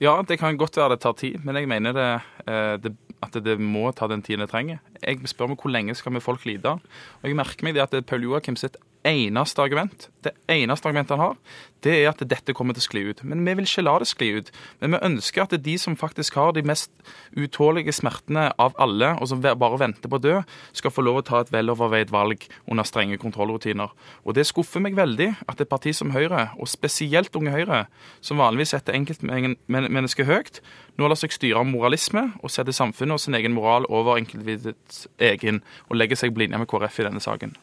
[0.00, 2.10] Ja, det kan godt være det tar tid, men jeg mener det,
[2.48, 4.78] eh, det, at det må ta den tiden det trenger.
[5.02, 6.72] Jeg spør meg hvor lenge skal vi folk lide?
[7.20, 11.22] Og jeg merker meg det at Paul Joakim sitt eneste argument, det eneste argumentet han
[11.22, 11.36] har,
[11.84, 13.22] det er at dette kommer til å skli ut.
[13.24, 14.50] Men vi vil ikke la det skli ut.
[14.82, 16.90] Men vi ønsker at det er de som faktisk har de mest
[17.32, 20.34] utålige smertene av alle, og som bare venter på å dø,
[20.76, 23.94] skal få lov å ta et veloverveid valg under strenge kontrollrutiner.
[24.26, 27.86] Og det skuffer meg veldig at et parti som Høyre, og spesielt Unge Høyre,
[28.20, 30.60] som vanligvis setter enkeltmennesket høyt,
[31.00, 35.06] nå lar seg styre av moralisme og setter samfunnet og sin egen moral over enkeltvidets
[35.32, 37.56] egen, og legger seg blinde med KrF i denne saken.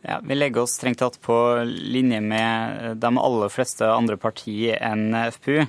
[0.00, 1.34] Ja, Vi legger oss strengt tatt på
[1.66, 5.64] linje med de aller fleste andre partier enn FPU.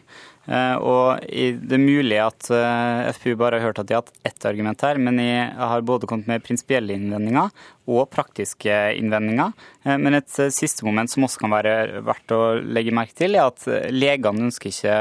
[0.50, 4.16] Eh, og Det er mulig at eh, FPU bare har hørt at de har hatt
[4.26, 7.54] ett argument her, men jeg har både kommet med prinsipielle innvendinger
[7.90, 9.54] og praktiske innvendinger.
[9.86, 13.52] Eh, men et siste moment som også kan være verdt å legge merke til, er
[13.52, 14.98] at legene ønsker ikke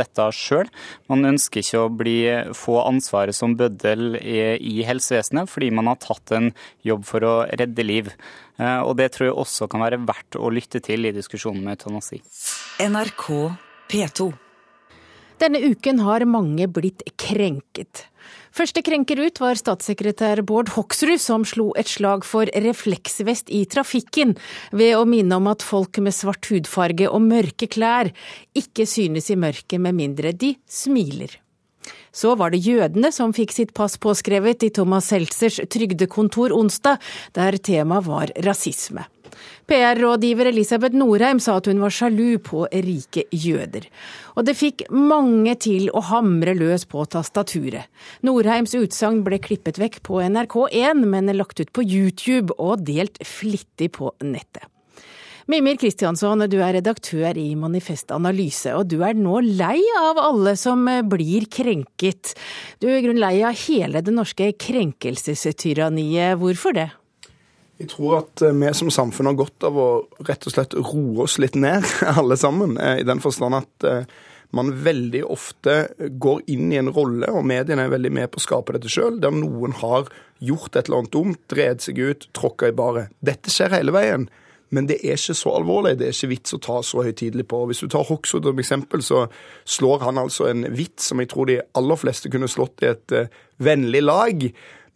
[0.00, 0.70] dette sjøl.
[1.12, 2.18] Man ønsker ikke å bli,
[2.58, 6.50] få ansvaret som bøddel i, helsevesenet, fordi man har tatt en
[6.86, 8.10] jobb for å redde liv.
[8.58, 12.20] Og Det tror jeg også kan være verdt å lytte til i diskusjonen med eutanasi.
[12.80, 13.26] NRK
[13.90, 14.32] P2.
[15.40, 18.04] Denne uken har mange blitt krenket.
[18.52, 24.34] Første krenker ut var statssekretær Bård Hoksrud, som slo et slag for refleksvest i trafikken,
[24.74, 28.10] ved å minne om at folk med svart hudfarge og mørke klær
[28.58, 31.38] ikke synes i mørket med mindre de smiler.
[32.12, 37.00] Så var det jødene som fikk sitt pass påskrevet i Thomas Seltzers trygdekontor onsdag,
[37.36, 39.06] der temaet var rasisme.
[39.70, 43.86] PR-rådgiver Elisabeth Norheim sa at hun var sjalu på rike jøder.
[44.34, 47.86] Og det fikk mange til å hamre løs på tastaturet.
[48.26, 53.92] Norheims utsagn ble klippet vekk på NRK1, men lagt ut på YouTube og delt flittig
[54.00, 54.66] på nettet.
[55.48, 60.56] Mimir Kristiansson, du er redaktør i Manifest Analyse, og du er nå lei av alle
[60.60, 62.34] som blir krenket.
[62.82, 66.36] Du er i grunnen lei av hele det norske krenkelsestyranniet.
[66.40, 66.90] Hvorfor det?
[67.80, 69.90] Jeg tror at eh, vi som samfunn har godt av å
[70.28, 71.86] rett og slett roe oss litt ned,
[72.20, 72.76] alle sammen.
[72.76, 74.18] Eh, I den forstand at eh,
[74.56, 75.76] man veldig ofte
[76.20, 79.20] går inn i en rolle, og mediene er veldig med på å skape dette sjøl,
[79.22, 80.10] der noen har
[80.44, 83.14] gjort et eller annet dumt, dreid seg ut, tråkka i baret.
[83.24, 84.28] Dette skjer hele veien.
[84.70, 85.96] Men det er ikke så alvorlig.
[85.98, 87.64] Det er ikke vits å ta så høytidelig på.
[87.66, 89.24] Hvis du tar Hoksrud som eksempel, så
[89.66, 93.16] slår han altså en vits som jeg tror de aller fleste kunne slått i et
[93.16, 94.46] uh, vennlig lag.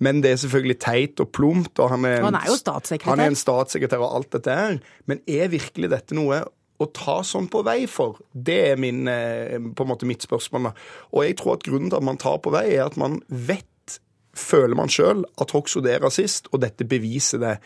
[0.05, 1.79] Men det er selvfølgelig teit og plumpt.
[1.83, 3.11] og Han er, en, han er jo statssekretær.
[3.11, 4.79] Han er en statssekretær og alt dette her.
[5.11, 6.45] Men er virkelig dette noe
[6.83, 8.19] å ta sånn på vei for?
[8.33, 10.73] Det er min, eh, på en måte mitt spørsmål.
[11.15, 13.99] Og jeg tror at grunnen til at man tar på vei, er at man vet,
[14.35, 17.57] føler man sjøl, at Hoksrud er rasist, og dette beviser det.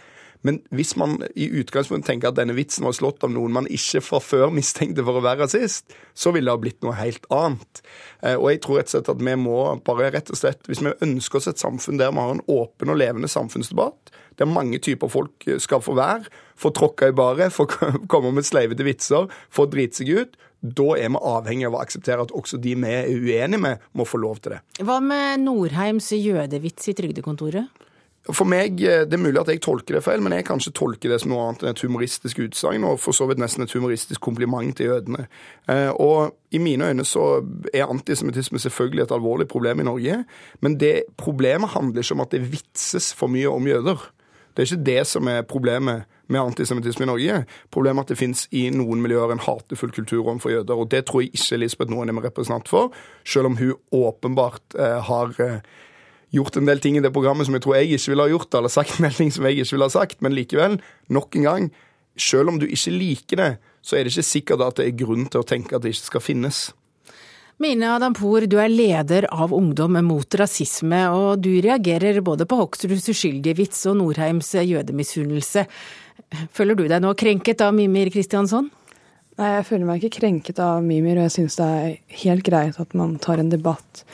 [0.47, 4.03] Men hvis man i utgangspunktet tenker at denne vitsen var slått av noen man ikke
[4.05, 7.82] fra før mistenkte for å være rasist, så ville det ha blitt noe helt annet.
[8.22, 10.82] Eh, og jeg tror rett og slett at vi må bare rett og slett, Hvis
[10.84, 14.78] vi ønsker oss et samfunn der vi har en åpen og levende samfunnsdebatt, der mange
[14.78, 17.66] typer folk skal få være, få tråkka i baret, få
[18.12, 22.24] komme med sleivete vitser, få drite seg ut, da er vi avhengig av å akseptere
[22.24, 24.62] at også de vi er uenige med, må få lov til det.
[24.82, 27.86] Hva med Norheims jødevits i Trygdekontoret?
[28.33, 31.09] For meg, eh, Det er mulig at jeg tolker det feil, men jeg kanskje tolker
[31.09, 34.20] det som noe annet enn et humoristisk utsagn, og for så vidt nesten et humoristisk
[34.20, 35.26] kompliment til jødene.
[35.68, 40.24] Eh, og i mine øyne så er antisemittisme selvfølgelig et alvorlig problem i Norge,
[40.61, 43.97] men det problemet handler ikke om at det vitses for mye om jøder.
[44.57, 47.45] Det er ikke det som er problemet med antisemittisme i Norge.
[47.70, 50.74] Problemet er at det finnes i noen miljøer en hatefull kultur overfor jøder.
[50.74, 52.93] Og det tror jeg ikke Elisabeth Noen er representant for,
[53.24, 55.62] selv om hun åpenbart eh, har
[56.35, 58.57] gjort en del ting i det programmet som jeg tror jeg ikke ville ha gjort,
[58.59, 60.81] eller sagt en del ting som jeg ikke ville ha sagt, men likevel,
[61.14, 61.70] nok en gang,
[62.18, 63.53] selv om du ikke liker det,
[63.85, 66.11] så er det ikke sikkert at det er grunn til å tenke at det ikke
[66.11, 66.66] skal finnes.
[67.59, 73.09] Mine Adampour, du er leder av Ungdom mot rasisme, og du reagerer både på Hoksruds
[73.11, 75.64] uskyldige vits og Norheims jødemisunnelse.
[76.55, 78.68] Føler du deg nå krenket av Mimir Kristiansson?
[79.39, 82.79] Nei, jeg føler meg ikke krenket av Mimir, og jeg syns det er helt greit
[82.83, 84.05] at man tar en debatt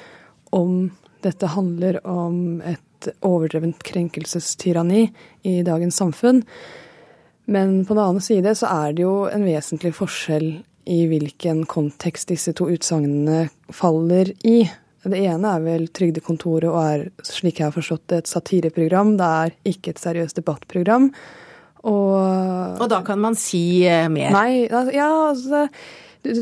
[0.55, 0.91] om
[1.25, 5.09] dette handler om et overdrevent krenkelsestyranni
[5.43, 6.43] i dagens samfunn.
[7.45, 10.49] Men på den annen side så er det jo en vesentlig forskjell
[10.89, 14.63] i hvilken kontekst disse to utsagnene faller i.
[15.05, 19.17] Det ene er vel Trygdekontoret og er, slik jeg har forstått det, et satireprogram.
[19.21, 21.11] Det er ikke et seriøst debattprogram.
[21.85, 24.33] Og, og da kan man si eh, mer?
[24.33, 24.65] Nei,
[24.97, 25.67] ja, altså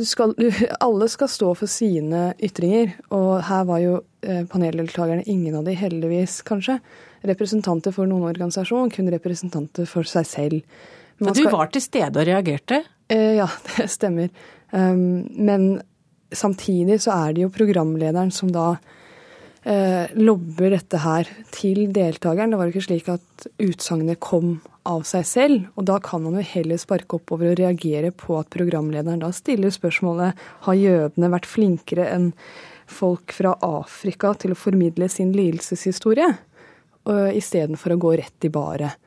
[0.06, 0.34] skal,
[0.80, 5.74] alle skal stå for sine ytringer, og her var jo eh, paneldeltakerne, ingen av de
[5.78, 6.78] heldigvis, kanskje,
[7.26, 10.82] representanter for noen organisasjon, kun representanter for seg selv.
[11.22, 12.82] Men du var til stede og reagerte?
[13.10, 14.32] Eh, ja, det stemmer.
[14.72, 15.70] Um, men
[16.32, 18.72] samtidig så er det jo programlederen som da
[19.68, 22.52] eh, lobber dette her til deltakeren.
[22.52, 24.56] Det var jo ikke slik at utsagnet kom
[24.88, 25.66] av seg selv.
[25.78, 29.72] Og da kan man jo heller sparke oppover og reagere på at programlederen da stiller
[29.74, 32.32] spørsmålet har jødene vært flinkere enn
[32.92, 36.28] folk fra Afrika til å formidle sin lidelseshistorie,
[37.08, 38.98] istedenfor å gå rett i baret.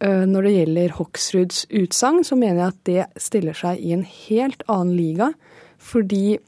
[0.00, 4.62] Når det gjelder Hoksruds utsagn, så mener jeg at det stiller seg i en helt
[4.70, 5.32] annen liga.
[5.80, 6.38] Fordi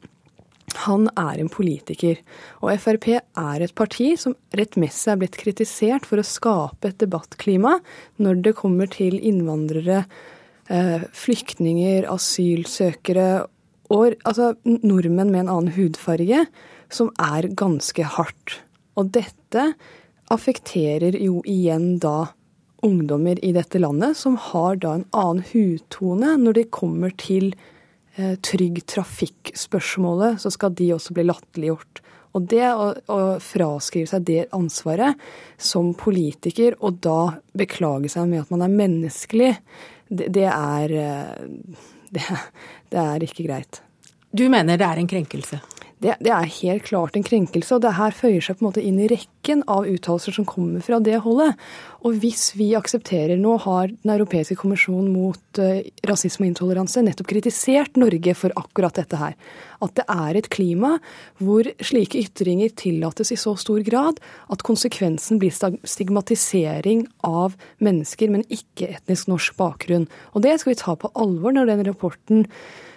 [0.84, 2.18] han er en politiker,
[2.62, 7.78] og Frp er et parti som rettmessig er blitt kritisert for å skape et debattklima
[8.22, 10.04] når det kommer til innvandrere,
[10.68, 13.46] eh, flyktninger, asylsøkere
[13.92, 16.46] og altså nordmenn med en annen hudfarge,
[16.92, 18.60] som er ganske hardt.
[18.96, 19.72] Og dette
[20.32, 22.32] affekterer jo igjen da
[22.82, 27.71] ungdommer i dette landet, som har da en annen hudtone når de kommer til Eh,
[28.44, 32.02] trygg trafikk-spørsmålet, så skal de også bli latterliggjort.
[32.32, 35.20] Og det å, å, fraskrive seg det ansvaret
[35.60, 39.52] som politiker, og da beklage seg med at man er menneskelig,
[40.08, 41.76] det, det, er, eh,
[42.16, 42.24] det,
[42.92, 43.82] det er ikke greit.
[44.32, 45.60] Du mener det er en krenkelse?
[46.02, 47.76] Det, det, er helt klart en krenkelse.
[47.76, 50.82] Og det her føyer seg på en måte inn i rekken av uttalelser som kommer
[50.84, 51.58] fra det holdet.
[52.02, 57.30] Og hvis vi aksepterer Nå har Den europeiske kommisjonen mot uh, rasisme og intoleranse nettopp
[57.30, 59.36] kritisert Norge for akkurat dette her.
[59.82, 60.96] At det er et klima
[61.42, 64.18] hvor slike ytringer tillates i så stor grad
[64.52, 70.08] at konsekvensen blir stigmatisering av mennesker, men ikke etnisk norsk bakgrunn.
[70.34, 72.90] Og det skal vi ta på alvor når den rapporten Eh,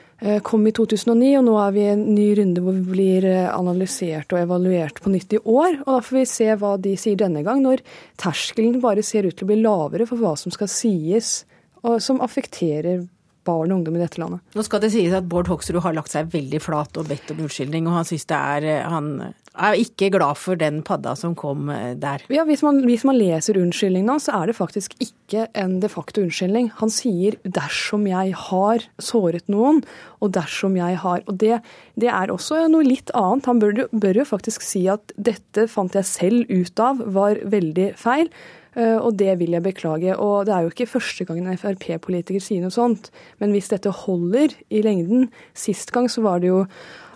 [0.48, 3.50] kom i 2009, og nå er vi i en ny runde hvor vi blir eh,
[3.52, 5.82] analysert og evaluert på nytt i år.
[5.84, 7.84] og Da får vi se hva de sier denne gang, når
[8.22, 11.42] terskelen bare ser ut til å bli lavere for hva som skal sies,
[11.84, 13.04] og som affekterer
[13.46, 14.42] barn og ungdom i dette landet.
[14.56, 17.44] Nå skal det sies at Bård Hoksrud har lagt seg veldig flat og bedt om
[17.46, 19.12] unnskyldning, og han synes det er eh, Han
[19.56, 22.24] er ikke glad for den padda som kom eh, der.
[22.34, 25.90] Ja, hvis man, hvis man leser unnskyldningen hans, så er det faktisk ikke en de
[25.92, 26.72] facto unnskyldning.
[26.82, 29.84] Han sier 'dersom jeg har såret noen',
[30.22, 31.24] og 'dersom jeg har'.
[31.28, 31.62] Og det,
[31.96, 33.46] det er også noe litt annet.
[33.46, 37.96] Han bør, bør jo faktisk si at 'dette fant jeg selv ut av var veldig
[37.96, 38.32] feil'.
[38.76, 40.18] Eh, og det vil jeg beklage.
[40.20, 43.10] Og det er jo ikke første gangen en Frp-politiker sier noe sånt.
[43.40, 46.66] Men hvis dette holder i lengden Sist gang så var det jo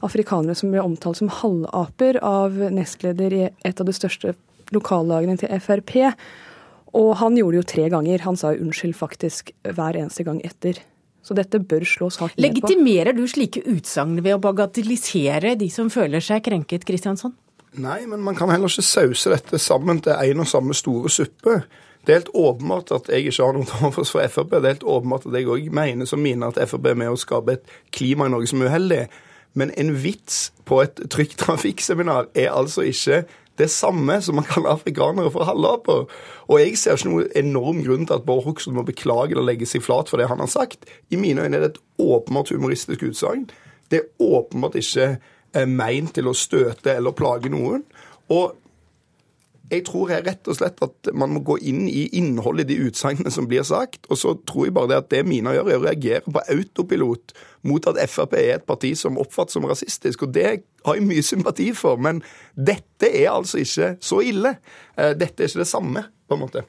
[0.05, 4.35] afrikanere som ble omtalt som halvaper av nestleder i et av de største
[4.75, 5.95] lokallagene til Frp.
[6.97, 8.23] Og han gjorde det jo tre ganger.
[8.25, 10.79] Han sa unnskyld faktisk hver eneste gang etter.
[11.25, 12.47] Så dette bør slås hardt ned på.
[12.47, 17.35] Legitimerer du slike utsagn ved å bagatellisere de som føler seg krenket, Kristiansson?
[17.77, 21.59] Nei, men man kan heller ikke sause dette sammen til en og samme store suppe.
[22.05, 24.55] Det er helt åpenbart at jeg ikke har noe til overs for Frp.
[24.55, 27.19] Det er helt åpenbart at jeg òg mener som mine at Frp er med å
[27.19, 29.03] skape et klima i Norge som er uheldig.
[29.57, 33.23] Men en vits på et trygt Trafikk-seminar er altså ikke
[33.59, 36.05] det samme som man kaller afrikanere for halvaper.
[36.47, 39.67] Og jeg ser ikke noen enorm grunn til at Bård Hoksrud må beklage eller legge
[39.67, 40.87] seg flat for det han har sagt.
[41.11, 43.49] I mine øyne er det et åpenbart humoristisk utsagn.
[43.91, 47.83] Det er åpenbart ikke meint til å støte eller plage noen.
[48.29, 48.55] Og
[49.69, 52.89] jeg tror her rett og slett at man må gå inn i innholdet i de
[52.89, 54.07] utsagnene som blir sagt.
[54.09, 57.35] Og så tror jeg bare det at det Mina gjør, er å reagere på autopilot
[57.69, 60.25] mot at Frp er et parti som oppfattes som rasistisk.
[60.25, 60.47] Og det
[60.85, 62.01] har jeg mye sympati for.
[62.01, 62.23] Men
[62.55, 64.55] dette er altså ikke så ille.
[64.97, 66.65] Eh, dette er ikke det samme, på en måte.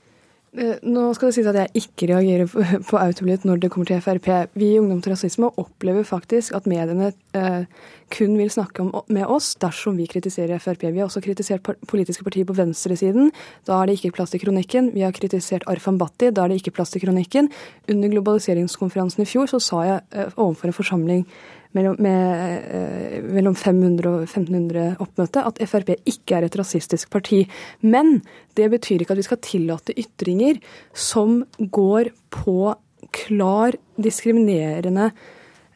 [0.50, 2.48] Eh, nå skal det sies at jeg ikke reagerer
[2.82, 4.26] på autopilot når det kommer til Frp.
[4.58, 7.68] Vi i Ungdom til rasisme opplever faktisk at mediene eh,
[8.10, 10.88] kun vil snakke med oss dersom vi kritiserer Frp.
[10.88, 13.30] Vi har også kritisert politiske partier på venstresiden.
[13.68, 14.90] Da er det ikke plass til kronikken.
[14.96, 16.32] Vi har kritisert Arfan Bhatti.
[16.34, 17.52] Da er det ikke plass til kronikken.
[17.86, 21.24] Under globaliseringskonferansen i fjor så sa jeg eh, overfor en forsamling
[21.76, 27.44] mellom, med, eh, mellom 500 og 1500 oppmøte at Frp ikke er et rasistisk parti.
[27.82, 28.22] Men
[28.58, 30.60] det betyr ikke at vi skal tillate ytringer
[30.94, 32.74] som går på
[33.12, 35.10] klar diskriminerende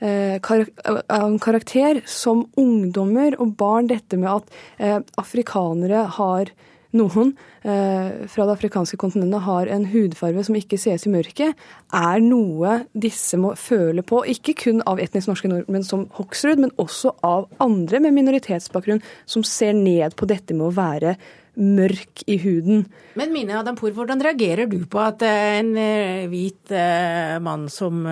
[0.05, 3.88] en karakter som ungdommer og barn.
[3.88, 6.51] Dette med at eh, afrikanere har
[6.95, 11.55] noen eh, fra det afrikanske kontinentet har en hudfarve som ikke ses i mørket,
[11.95, 16.74] er noe disse må føle på, ikke kun av etnisk norske nordmenn som Hoksrud, men
[16.82, 21.16] også av andre med minoritetsbakgrunn som ser ned på dette med å være
[21.55, 22.84] mørk i huden.
[23.18, 28.03] Men Mine Adampour, hvordan reagerer du på at eh, en eh, hvit eh, mann som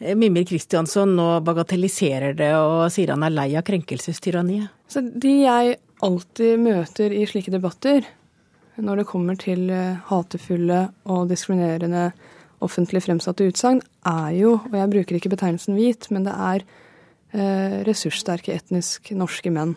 [0.00, 4.72] Mimir Kristiansson nå bagatelliserer det og sier han er lei av krenkelsestyranniet?
[4.90, 8.06] Så de jeg alltid møter i slike debatter,
[8.80, 12.10] når det kommer til eh, hatefulle og diskriminerende
[12.64, 16.64] offentlig fremsatte utsagn, er jo, og jeg bruker ikke betegnelsen hvit, men det er
[17.32, 19.76] eh, ressurssterke etnisk norske menn.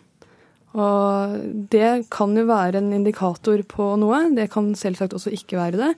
[0.74, 1.38] Og
[1.72, 5.92] det kan jo være en indikator på noe, det kan selvsagt også ikke være det.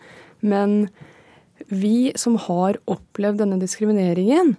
[0.44, 0.90] Men
[1.72, 4.56] vi som har opplevd denne diskrimineringen,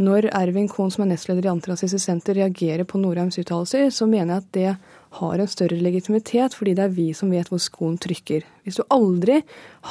[0.00, 4.34] når Ervin Kohn, som er nestleder i Antirasistisk Senter, reagerer på Norheims uttalelser, så mener
[4.34, 7.96] jeg at det har en større legitimitet, fordi det er vi som vet hvor skoen
[7.98, 8.44] trykker.
[8.62, 9.40] Hvis du aldri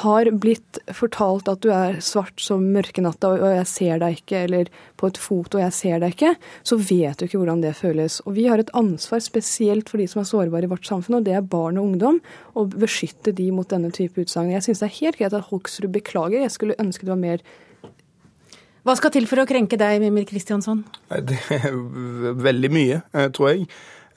[0.00, 4.70] har blitt fortalt at du er svart som mørkenatta og jeg ser deg ikke, eller
[5.00, 6.32] på et foto og jeg ser deg ikke,
[6.64, 8.20] så vet du ikke hvordan det føles.
[8.24, 11.28] Og vi har et ansvar spesielt for de som er sårbare i vårt samfunn, og
[11.28, 12.22] det er barn og ungdom,
[12.56, 14.54] å beskytte de mot denne type utsagn.
[14.56, 17.44] Jeg syns det er helt greit at Hoksrud beklager, jeg skulle ønske det var mer
[18.80, 20.78] hva skal til for å krenke deg, Mimir Kristiansson?
[21.12, 21.74] Det er
[22.48, 23.66] veldig mye, eh, tror jeg.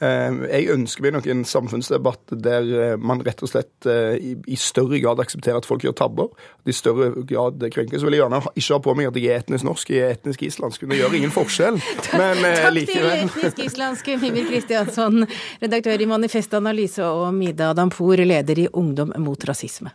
[0.02, 4.58] Eh, jeg ønsker meg nok en samfunnsdebatt der eh, man rett og slett eh, i
[4.60, 6.32] større grad aksepterer at folk gjør tabber.
[6.66, 8.00] I større grad krenker.
[8.02, 10.18] Så vil jeg gjerne ikke ha på meg at jeg er etnisk norsk, jeg er
[10.18, 10.86] etnisk islandsk.
[10.90, 11.80] Det gjør ingen forskjell.
[12.22, 13.10] Men Takk likevel.
[13.16, 15.28] til etnisk islandske Mimir Kristiansson,
[15.64, 19.94] redaktør i Manifest Analyse, og Mida Dampour, leder i Ungdom mot rasisme.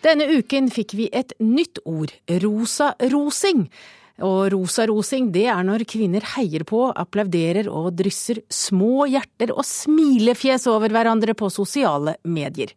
[0.00, 3.66] Denne uken fikk vi et nytt ord, rosarosing.
[4.26, 10.66] Og rosa-rosing, det er når kvinner heier på, applauderer og drysser små hjerter og smilefjes
[10.70, 12.74] over hverandre på sosiale medier.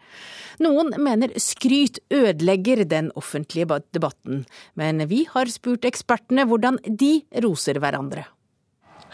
[0.64, 4.46] Noen mener skryt ødelegger den offentlige debatten,
[4.80, 8.28] men vi har spurt ekspertene hvordan de roser hverandre.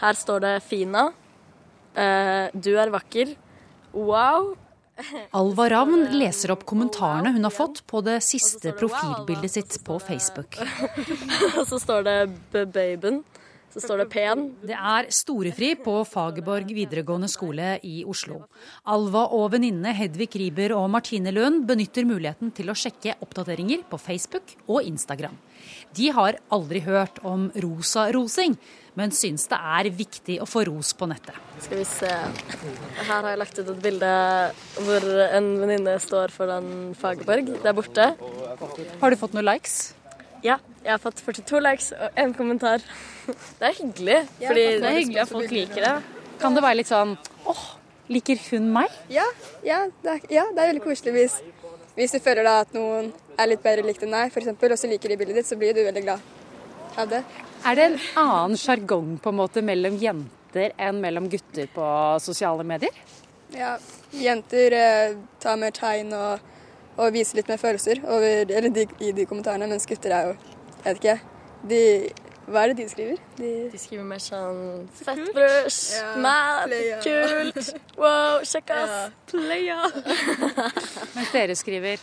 [0.00, 1.10] Her står det 'Fina'.
[1.90, 3.34] Uh, du er vakker.
[3.92, 4.54] Wow.
[5.36, 10.58] Alva Ravn leser opp kommentarene hun har fått på det siste profilbildet sitt på Facebook.
[11.58, 12.18] Og så står det
[12.52, 13.22] 'Baben'.
[13.70, 14.48] Så står det 'pen'.
[14.66, 18.42] Det er storefri på Fagerborg videregående skole i Oslo.
[18.84, 23.98] Alva og venninnene Hedvig Riber og Martine Lund benytter muligheten til å sjekke oppdateringer på
[23.98, 25.38] Facebook og Instagram.
[25.96, 28.54] De har aldri hørt om rosa-rosing,
[28.98, 31.34] men syns det er viktig å få ros på nettet.
[31.64, 32.10] Skal vi se.
[32.10, 34.10] Her har jeg lagt ut et bilde
[34.86, 36.68] hvor en venninne står foran
[36.98, 38.12] Fagerborg der borte.
[39.00, 39.80] Har du fått noen likes?
[40.46, 42.84] Ja, jeg har fått 42 likes og en kommentar.
[43.26, 44.22] Det er hyggelig.
[44.40, 45.96] Fordi det er hyggelig at folk liker det.
[46.40, 47.12] Kan det være litt sånn
[47.50, 47.64] åh,
[48.10, 48.94] liker hun meg?
[49.12, 49.26] Ja,
[49.66, 51.36] ja, det, er, ja, det er veldig koselig hvis,
[52.00, 54.88] hvis du føler da at noen er litt bedre likt enn deg, f.eks., og så
[54.88, 57.22] liker de bildet ditt, så blir du veldig glad av det.
[57.68, 61.88] Er det en annen sjargong på en måte mellom jenter enn mellom gutter på
[62.24, 62.94] sosiale medier?
[63.52, 63.74] Ja,
[64.16, 66.40] jenter eh, tar mer tegn og,
[66.96, 70.38] og, viser litt mer følelser over, de, i de kommentarene, mens gutter er jo
[70.80, 71.16] Jeg vet ikke.
[71.68, 71.80] De,
[72.50, 73.18] hva er det de skriver?
[73.38, 76.72] De, de skriver mer sånn Fettbrøs, ja, mat,
[77.04, 79.10] kult, wow, sjekk oss, ja.
[79.30, 79.82] playa.
[81.16, 82.00] Mens dere skriver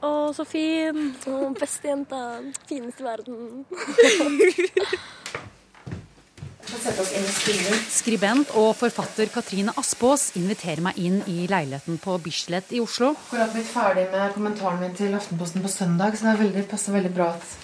[0.00, 1.10] å, så fin.
[1.28, 2.20] Å, beste jenta.
[2.68, 3.64] Fineste verden.
[7.90, 13.10] Skribent og forfatter Katrine Aspås inviterer meg inn i leiligheten på Bislett i Oslo.
[13.26, 17.12] Akkurat blitt ferdig med kommentaren min til Aftenposten på søndag, så det veldig, passer veldig
[17.16, 17.56] bra at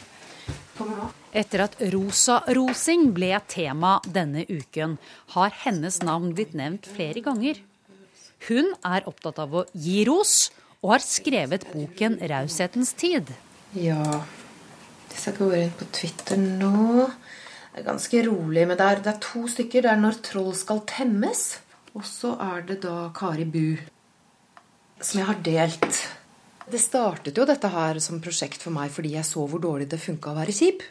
[0.76, 1.12] kommer nå.
[1.36, 4.94] Etter at rosa-rosing ble tema denne uken,
[5.34, 7.58] har hennes navn blitt nevnt flere ganger.
[8.48, 10.48] Hun er opptatt av å gi ros
[10.80, 13.34] og har skrevet boken 'Raushetens tid'.
[13.76, 14.22] Ja
[15.10, 19.12] Hvis jeg går inn på Twitter nå Det er ganske rolig, men det er, det
[19.12, 19.82] er to stykker.
[19.82, 21.58] Det er 'Når troll skal temmes',
[21.94, 23.76] og så er det da Kari Bu,
[25.00, 26.08] som jeg har delt.
[26.70, 30.00] Det startet jo dette her som prosjekt for meg fordi jeg så hvor dårlig det
[30.00, 30.82] funka å være kjip.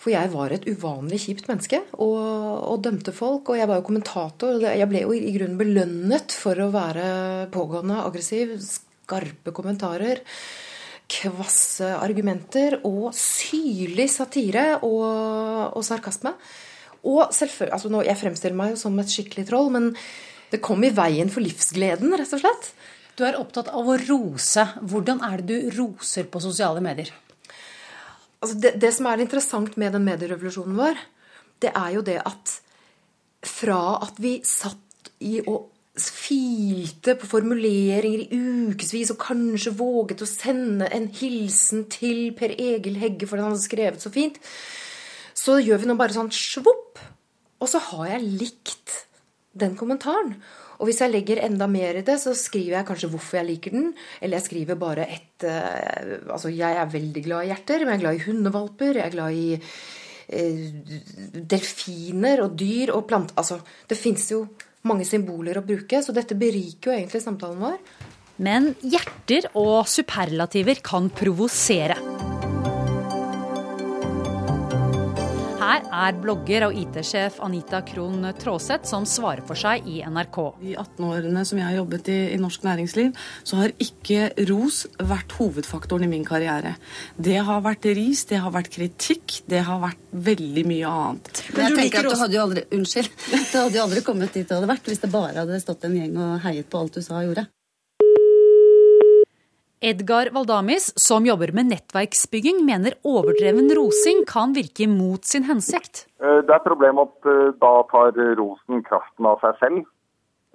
[0.00, 3.52] For jeg var et uvanlig kjipt menneske og, og, dømte folk.
[3.52, 4.62] Og jeg var jo kommentator.
[4.64, 7.04] Jeg ble jo i grunnen belønnet for å være
[7.52, 10.22] pågående, aggressiv, skarpe kommentarer,
[11.10, 15.04] kvasse argumenter og syrlig satire og,
[15.76, 16.32] og sarkasme.
[17.00, 19.92] Og selvfølgelig, altså nå, Jeg fremstiller meg jo som et skikkelig troll, men
[20.50, 22.72] det kom i veien for livsgleden, rett og slett.
[23.16, 24.64] Du er opptatt av å rose.
[24.80, 27.12] Hvordan er det du roser på sosiale medier?
[28.40, 31.00] Altså det, det som er interessant med den medierevolusjonen vår,
[31.60, 32.54] det er jo det at
[33.44, 35.68] fra at vi satt i og
[36.00, 38.38] filte på formuleringer i
[38.70, 43.64] ukevis og kanskje våget å sende en hilsen til Per Egil Hegge fordi han hadde
[43.66, 44.38] skrevet så fint,
[45.36, 47.00] så gjør vi nå bare sånn svopp,
[47.60, 48.96] og så har jeg likt
[49.60, 50.36] den kommentaren.
[50.80, 53.74] Og hvis jeg legger enda mer i det, så skriver jeg kanskje hvorfor jeg liker
[53.76, 53.90] den.
[54.20, 58.00] Eller jeg skriver bare et uh, Altså, jeg er veldig glad i hjerter, men jeg
[58.00, 58.96] er glad i hundevalper.
[58.96, 63.60] Jeg er glad i uh, delfiner og dyr og planter Altså,
[63.90, 64.46] det fins jo
[64.88, 67.76] mange symboler å bruke, så dette beriker jo egentlig samtalen vår.
[68.40, 72.00] Men hjerter og superlativer kan provosere.
[75.60, 80.38] Her er blogger og IT-sjef Anita Krohn Traaseth som svarer for seg i NRK.
[80.64, 83.10] I 18 årene som jeg har jobbet i, i, norsk næringsliv,
[83.44, 86.78] så har ikke ros vært hovedfaktoren i min karriere.
[87.20, 90.00] Det har vært ris, det har vært kritikk, det har vært
[90.30, 91.44] veldig mye annet.
[91.52, 93.12] Men jeg tenker at du hadde jo aldri, Unnskyld.
[93.52, 96.00] Du hadde jo aldri kommet dit du hadde vært hvis det bare hadde stått en
[96.00, 97.50] gjeng og heiet på alt du sa og gjorde.
[99.80, 106.04] Edgar Valdamis, som jobber med nettverksbygging, mener overdreven rosing kan virke mot sin hensikt.
[106.20, 109.88] Eh, det er problemet at eh, da tar rosen kraften av seg selv.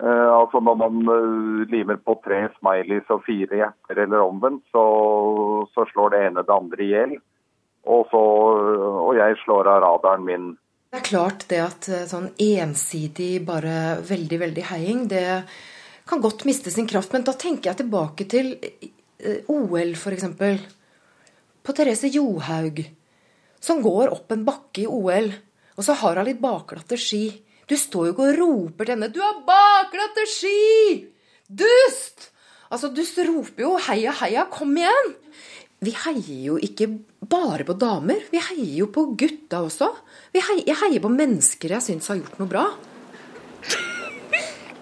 [0.03, 1.01] Eh, altså Når man
[1.73, 4.85] limer på tre smileys og fire hjerter eller omvendt, så,
[5.73, 7.17] så slår det ene det andre i hjel.
[7.85, 10.51] Og, og jeg slår av radaren min.
[10.93, 15.25] Det er klart det at sånn ensidig, bare veldig, veldig heiing, det
[16.09, 17.13] kan godt miste sin kraft.
[17.13, 18.53] Men da tenker jeg tilbake til
[19.51, 20.25] OL, f.eks.
[21.65, 22.83] På Therese Johaug,
[23.59, 25.31] som går opp en bakke i OL,
[25.75, 27.27] og så har hun litt bakglatte ski.
[27.65, 31.09] Du står jo ikke og roper til henne 'Du har bakglatte ski!'
[31.49, 32.31] Dust!
[32.71, 35.15] Altså, du roper jo 'heia, heia, kom igjen'!
[35.85, 36.87] Vi heier jo ikke
[37.29, 38.23] bare på damer.
[38.31, 39.91] Vi heier jo på gutta også.
[40.33, 42.65] Heier, jeg heier på mennesker jeg syns har gjort noe bra.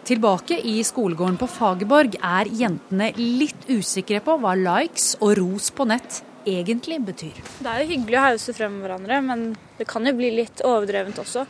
[0.03, 5.85] Tilbake i skolegården på Fagerborg er jentene litt usikre på hva likes og ros på
[5.87, 7.37] nett egentlig betyr.
[7.63, 9.45] Det er jo hyggelig å hause frem hverandre, men
[9.77, 11.45] det kan jo bli litt overdrevent også.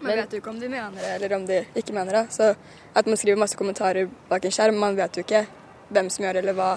[0.00, 2.22] Man vet jo ikke om de mener det, eller om de ikke mener det.
[2.32, 2.48] Så
[2.96, 5.42] at man skriver masse kommentarer bak en skjerm, man vet jo ikke
[5.92, 6.70] hvem som gjør det, eller hva,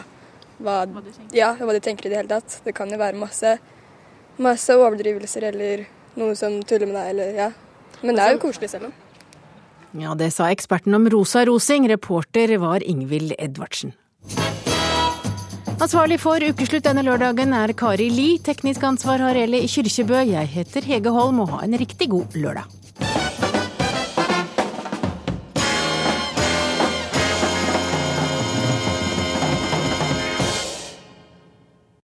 [0.58, 2.60] hva, hva, de ja, hva, de tenker i det hele tatt.
[2.68, 3.56] Det kan jo være masse,
[4.36, 5.88] masse overdrivelser eller
[6.20, 7.50] noen som tuller med deg, eller ja.
[8.04, 9.00] Men det er jo koselig selv om.
[9.94, 11.86] Ja, det sa eksperten om rosa rosing.
[11.90, 13.94] Reporter var Ingvild Edvardsen.
[15.84, 18.30] Ansvarlig for ukeslutt denne lørdagen er Kari Li.
[18.42, 20.24] Teknisk ansvar har Eli Kyrkjebø.
[20.32, 22.83] Jeg heter Hege Holm og ha en riktig god lørdag.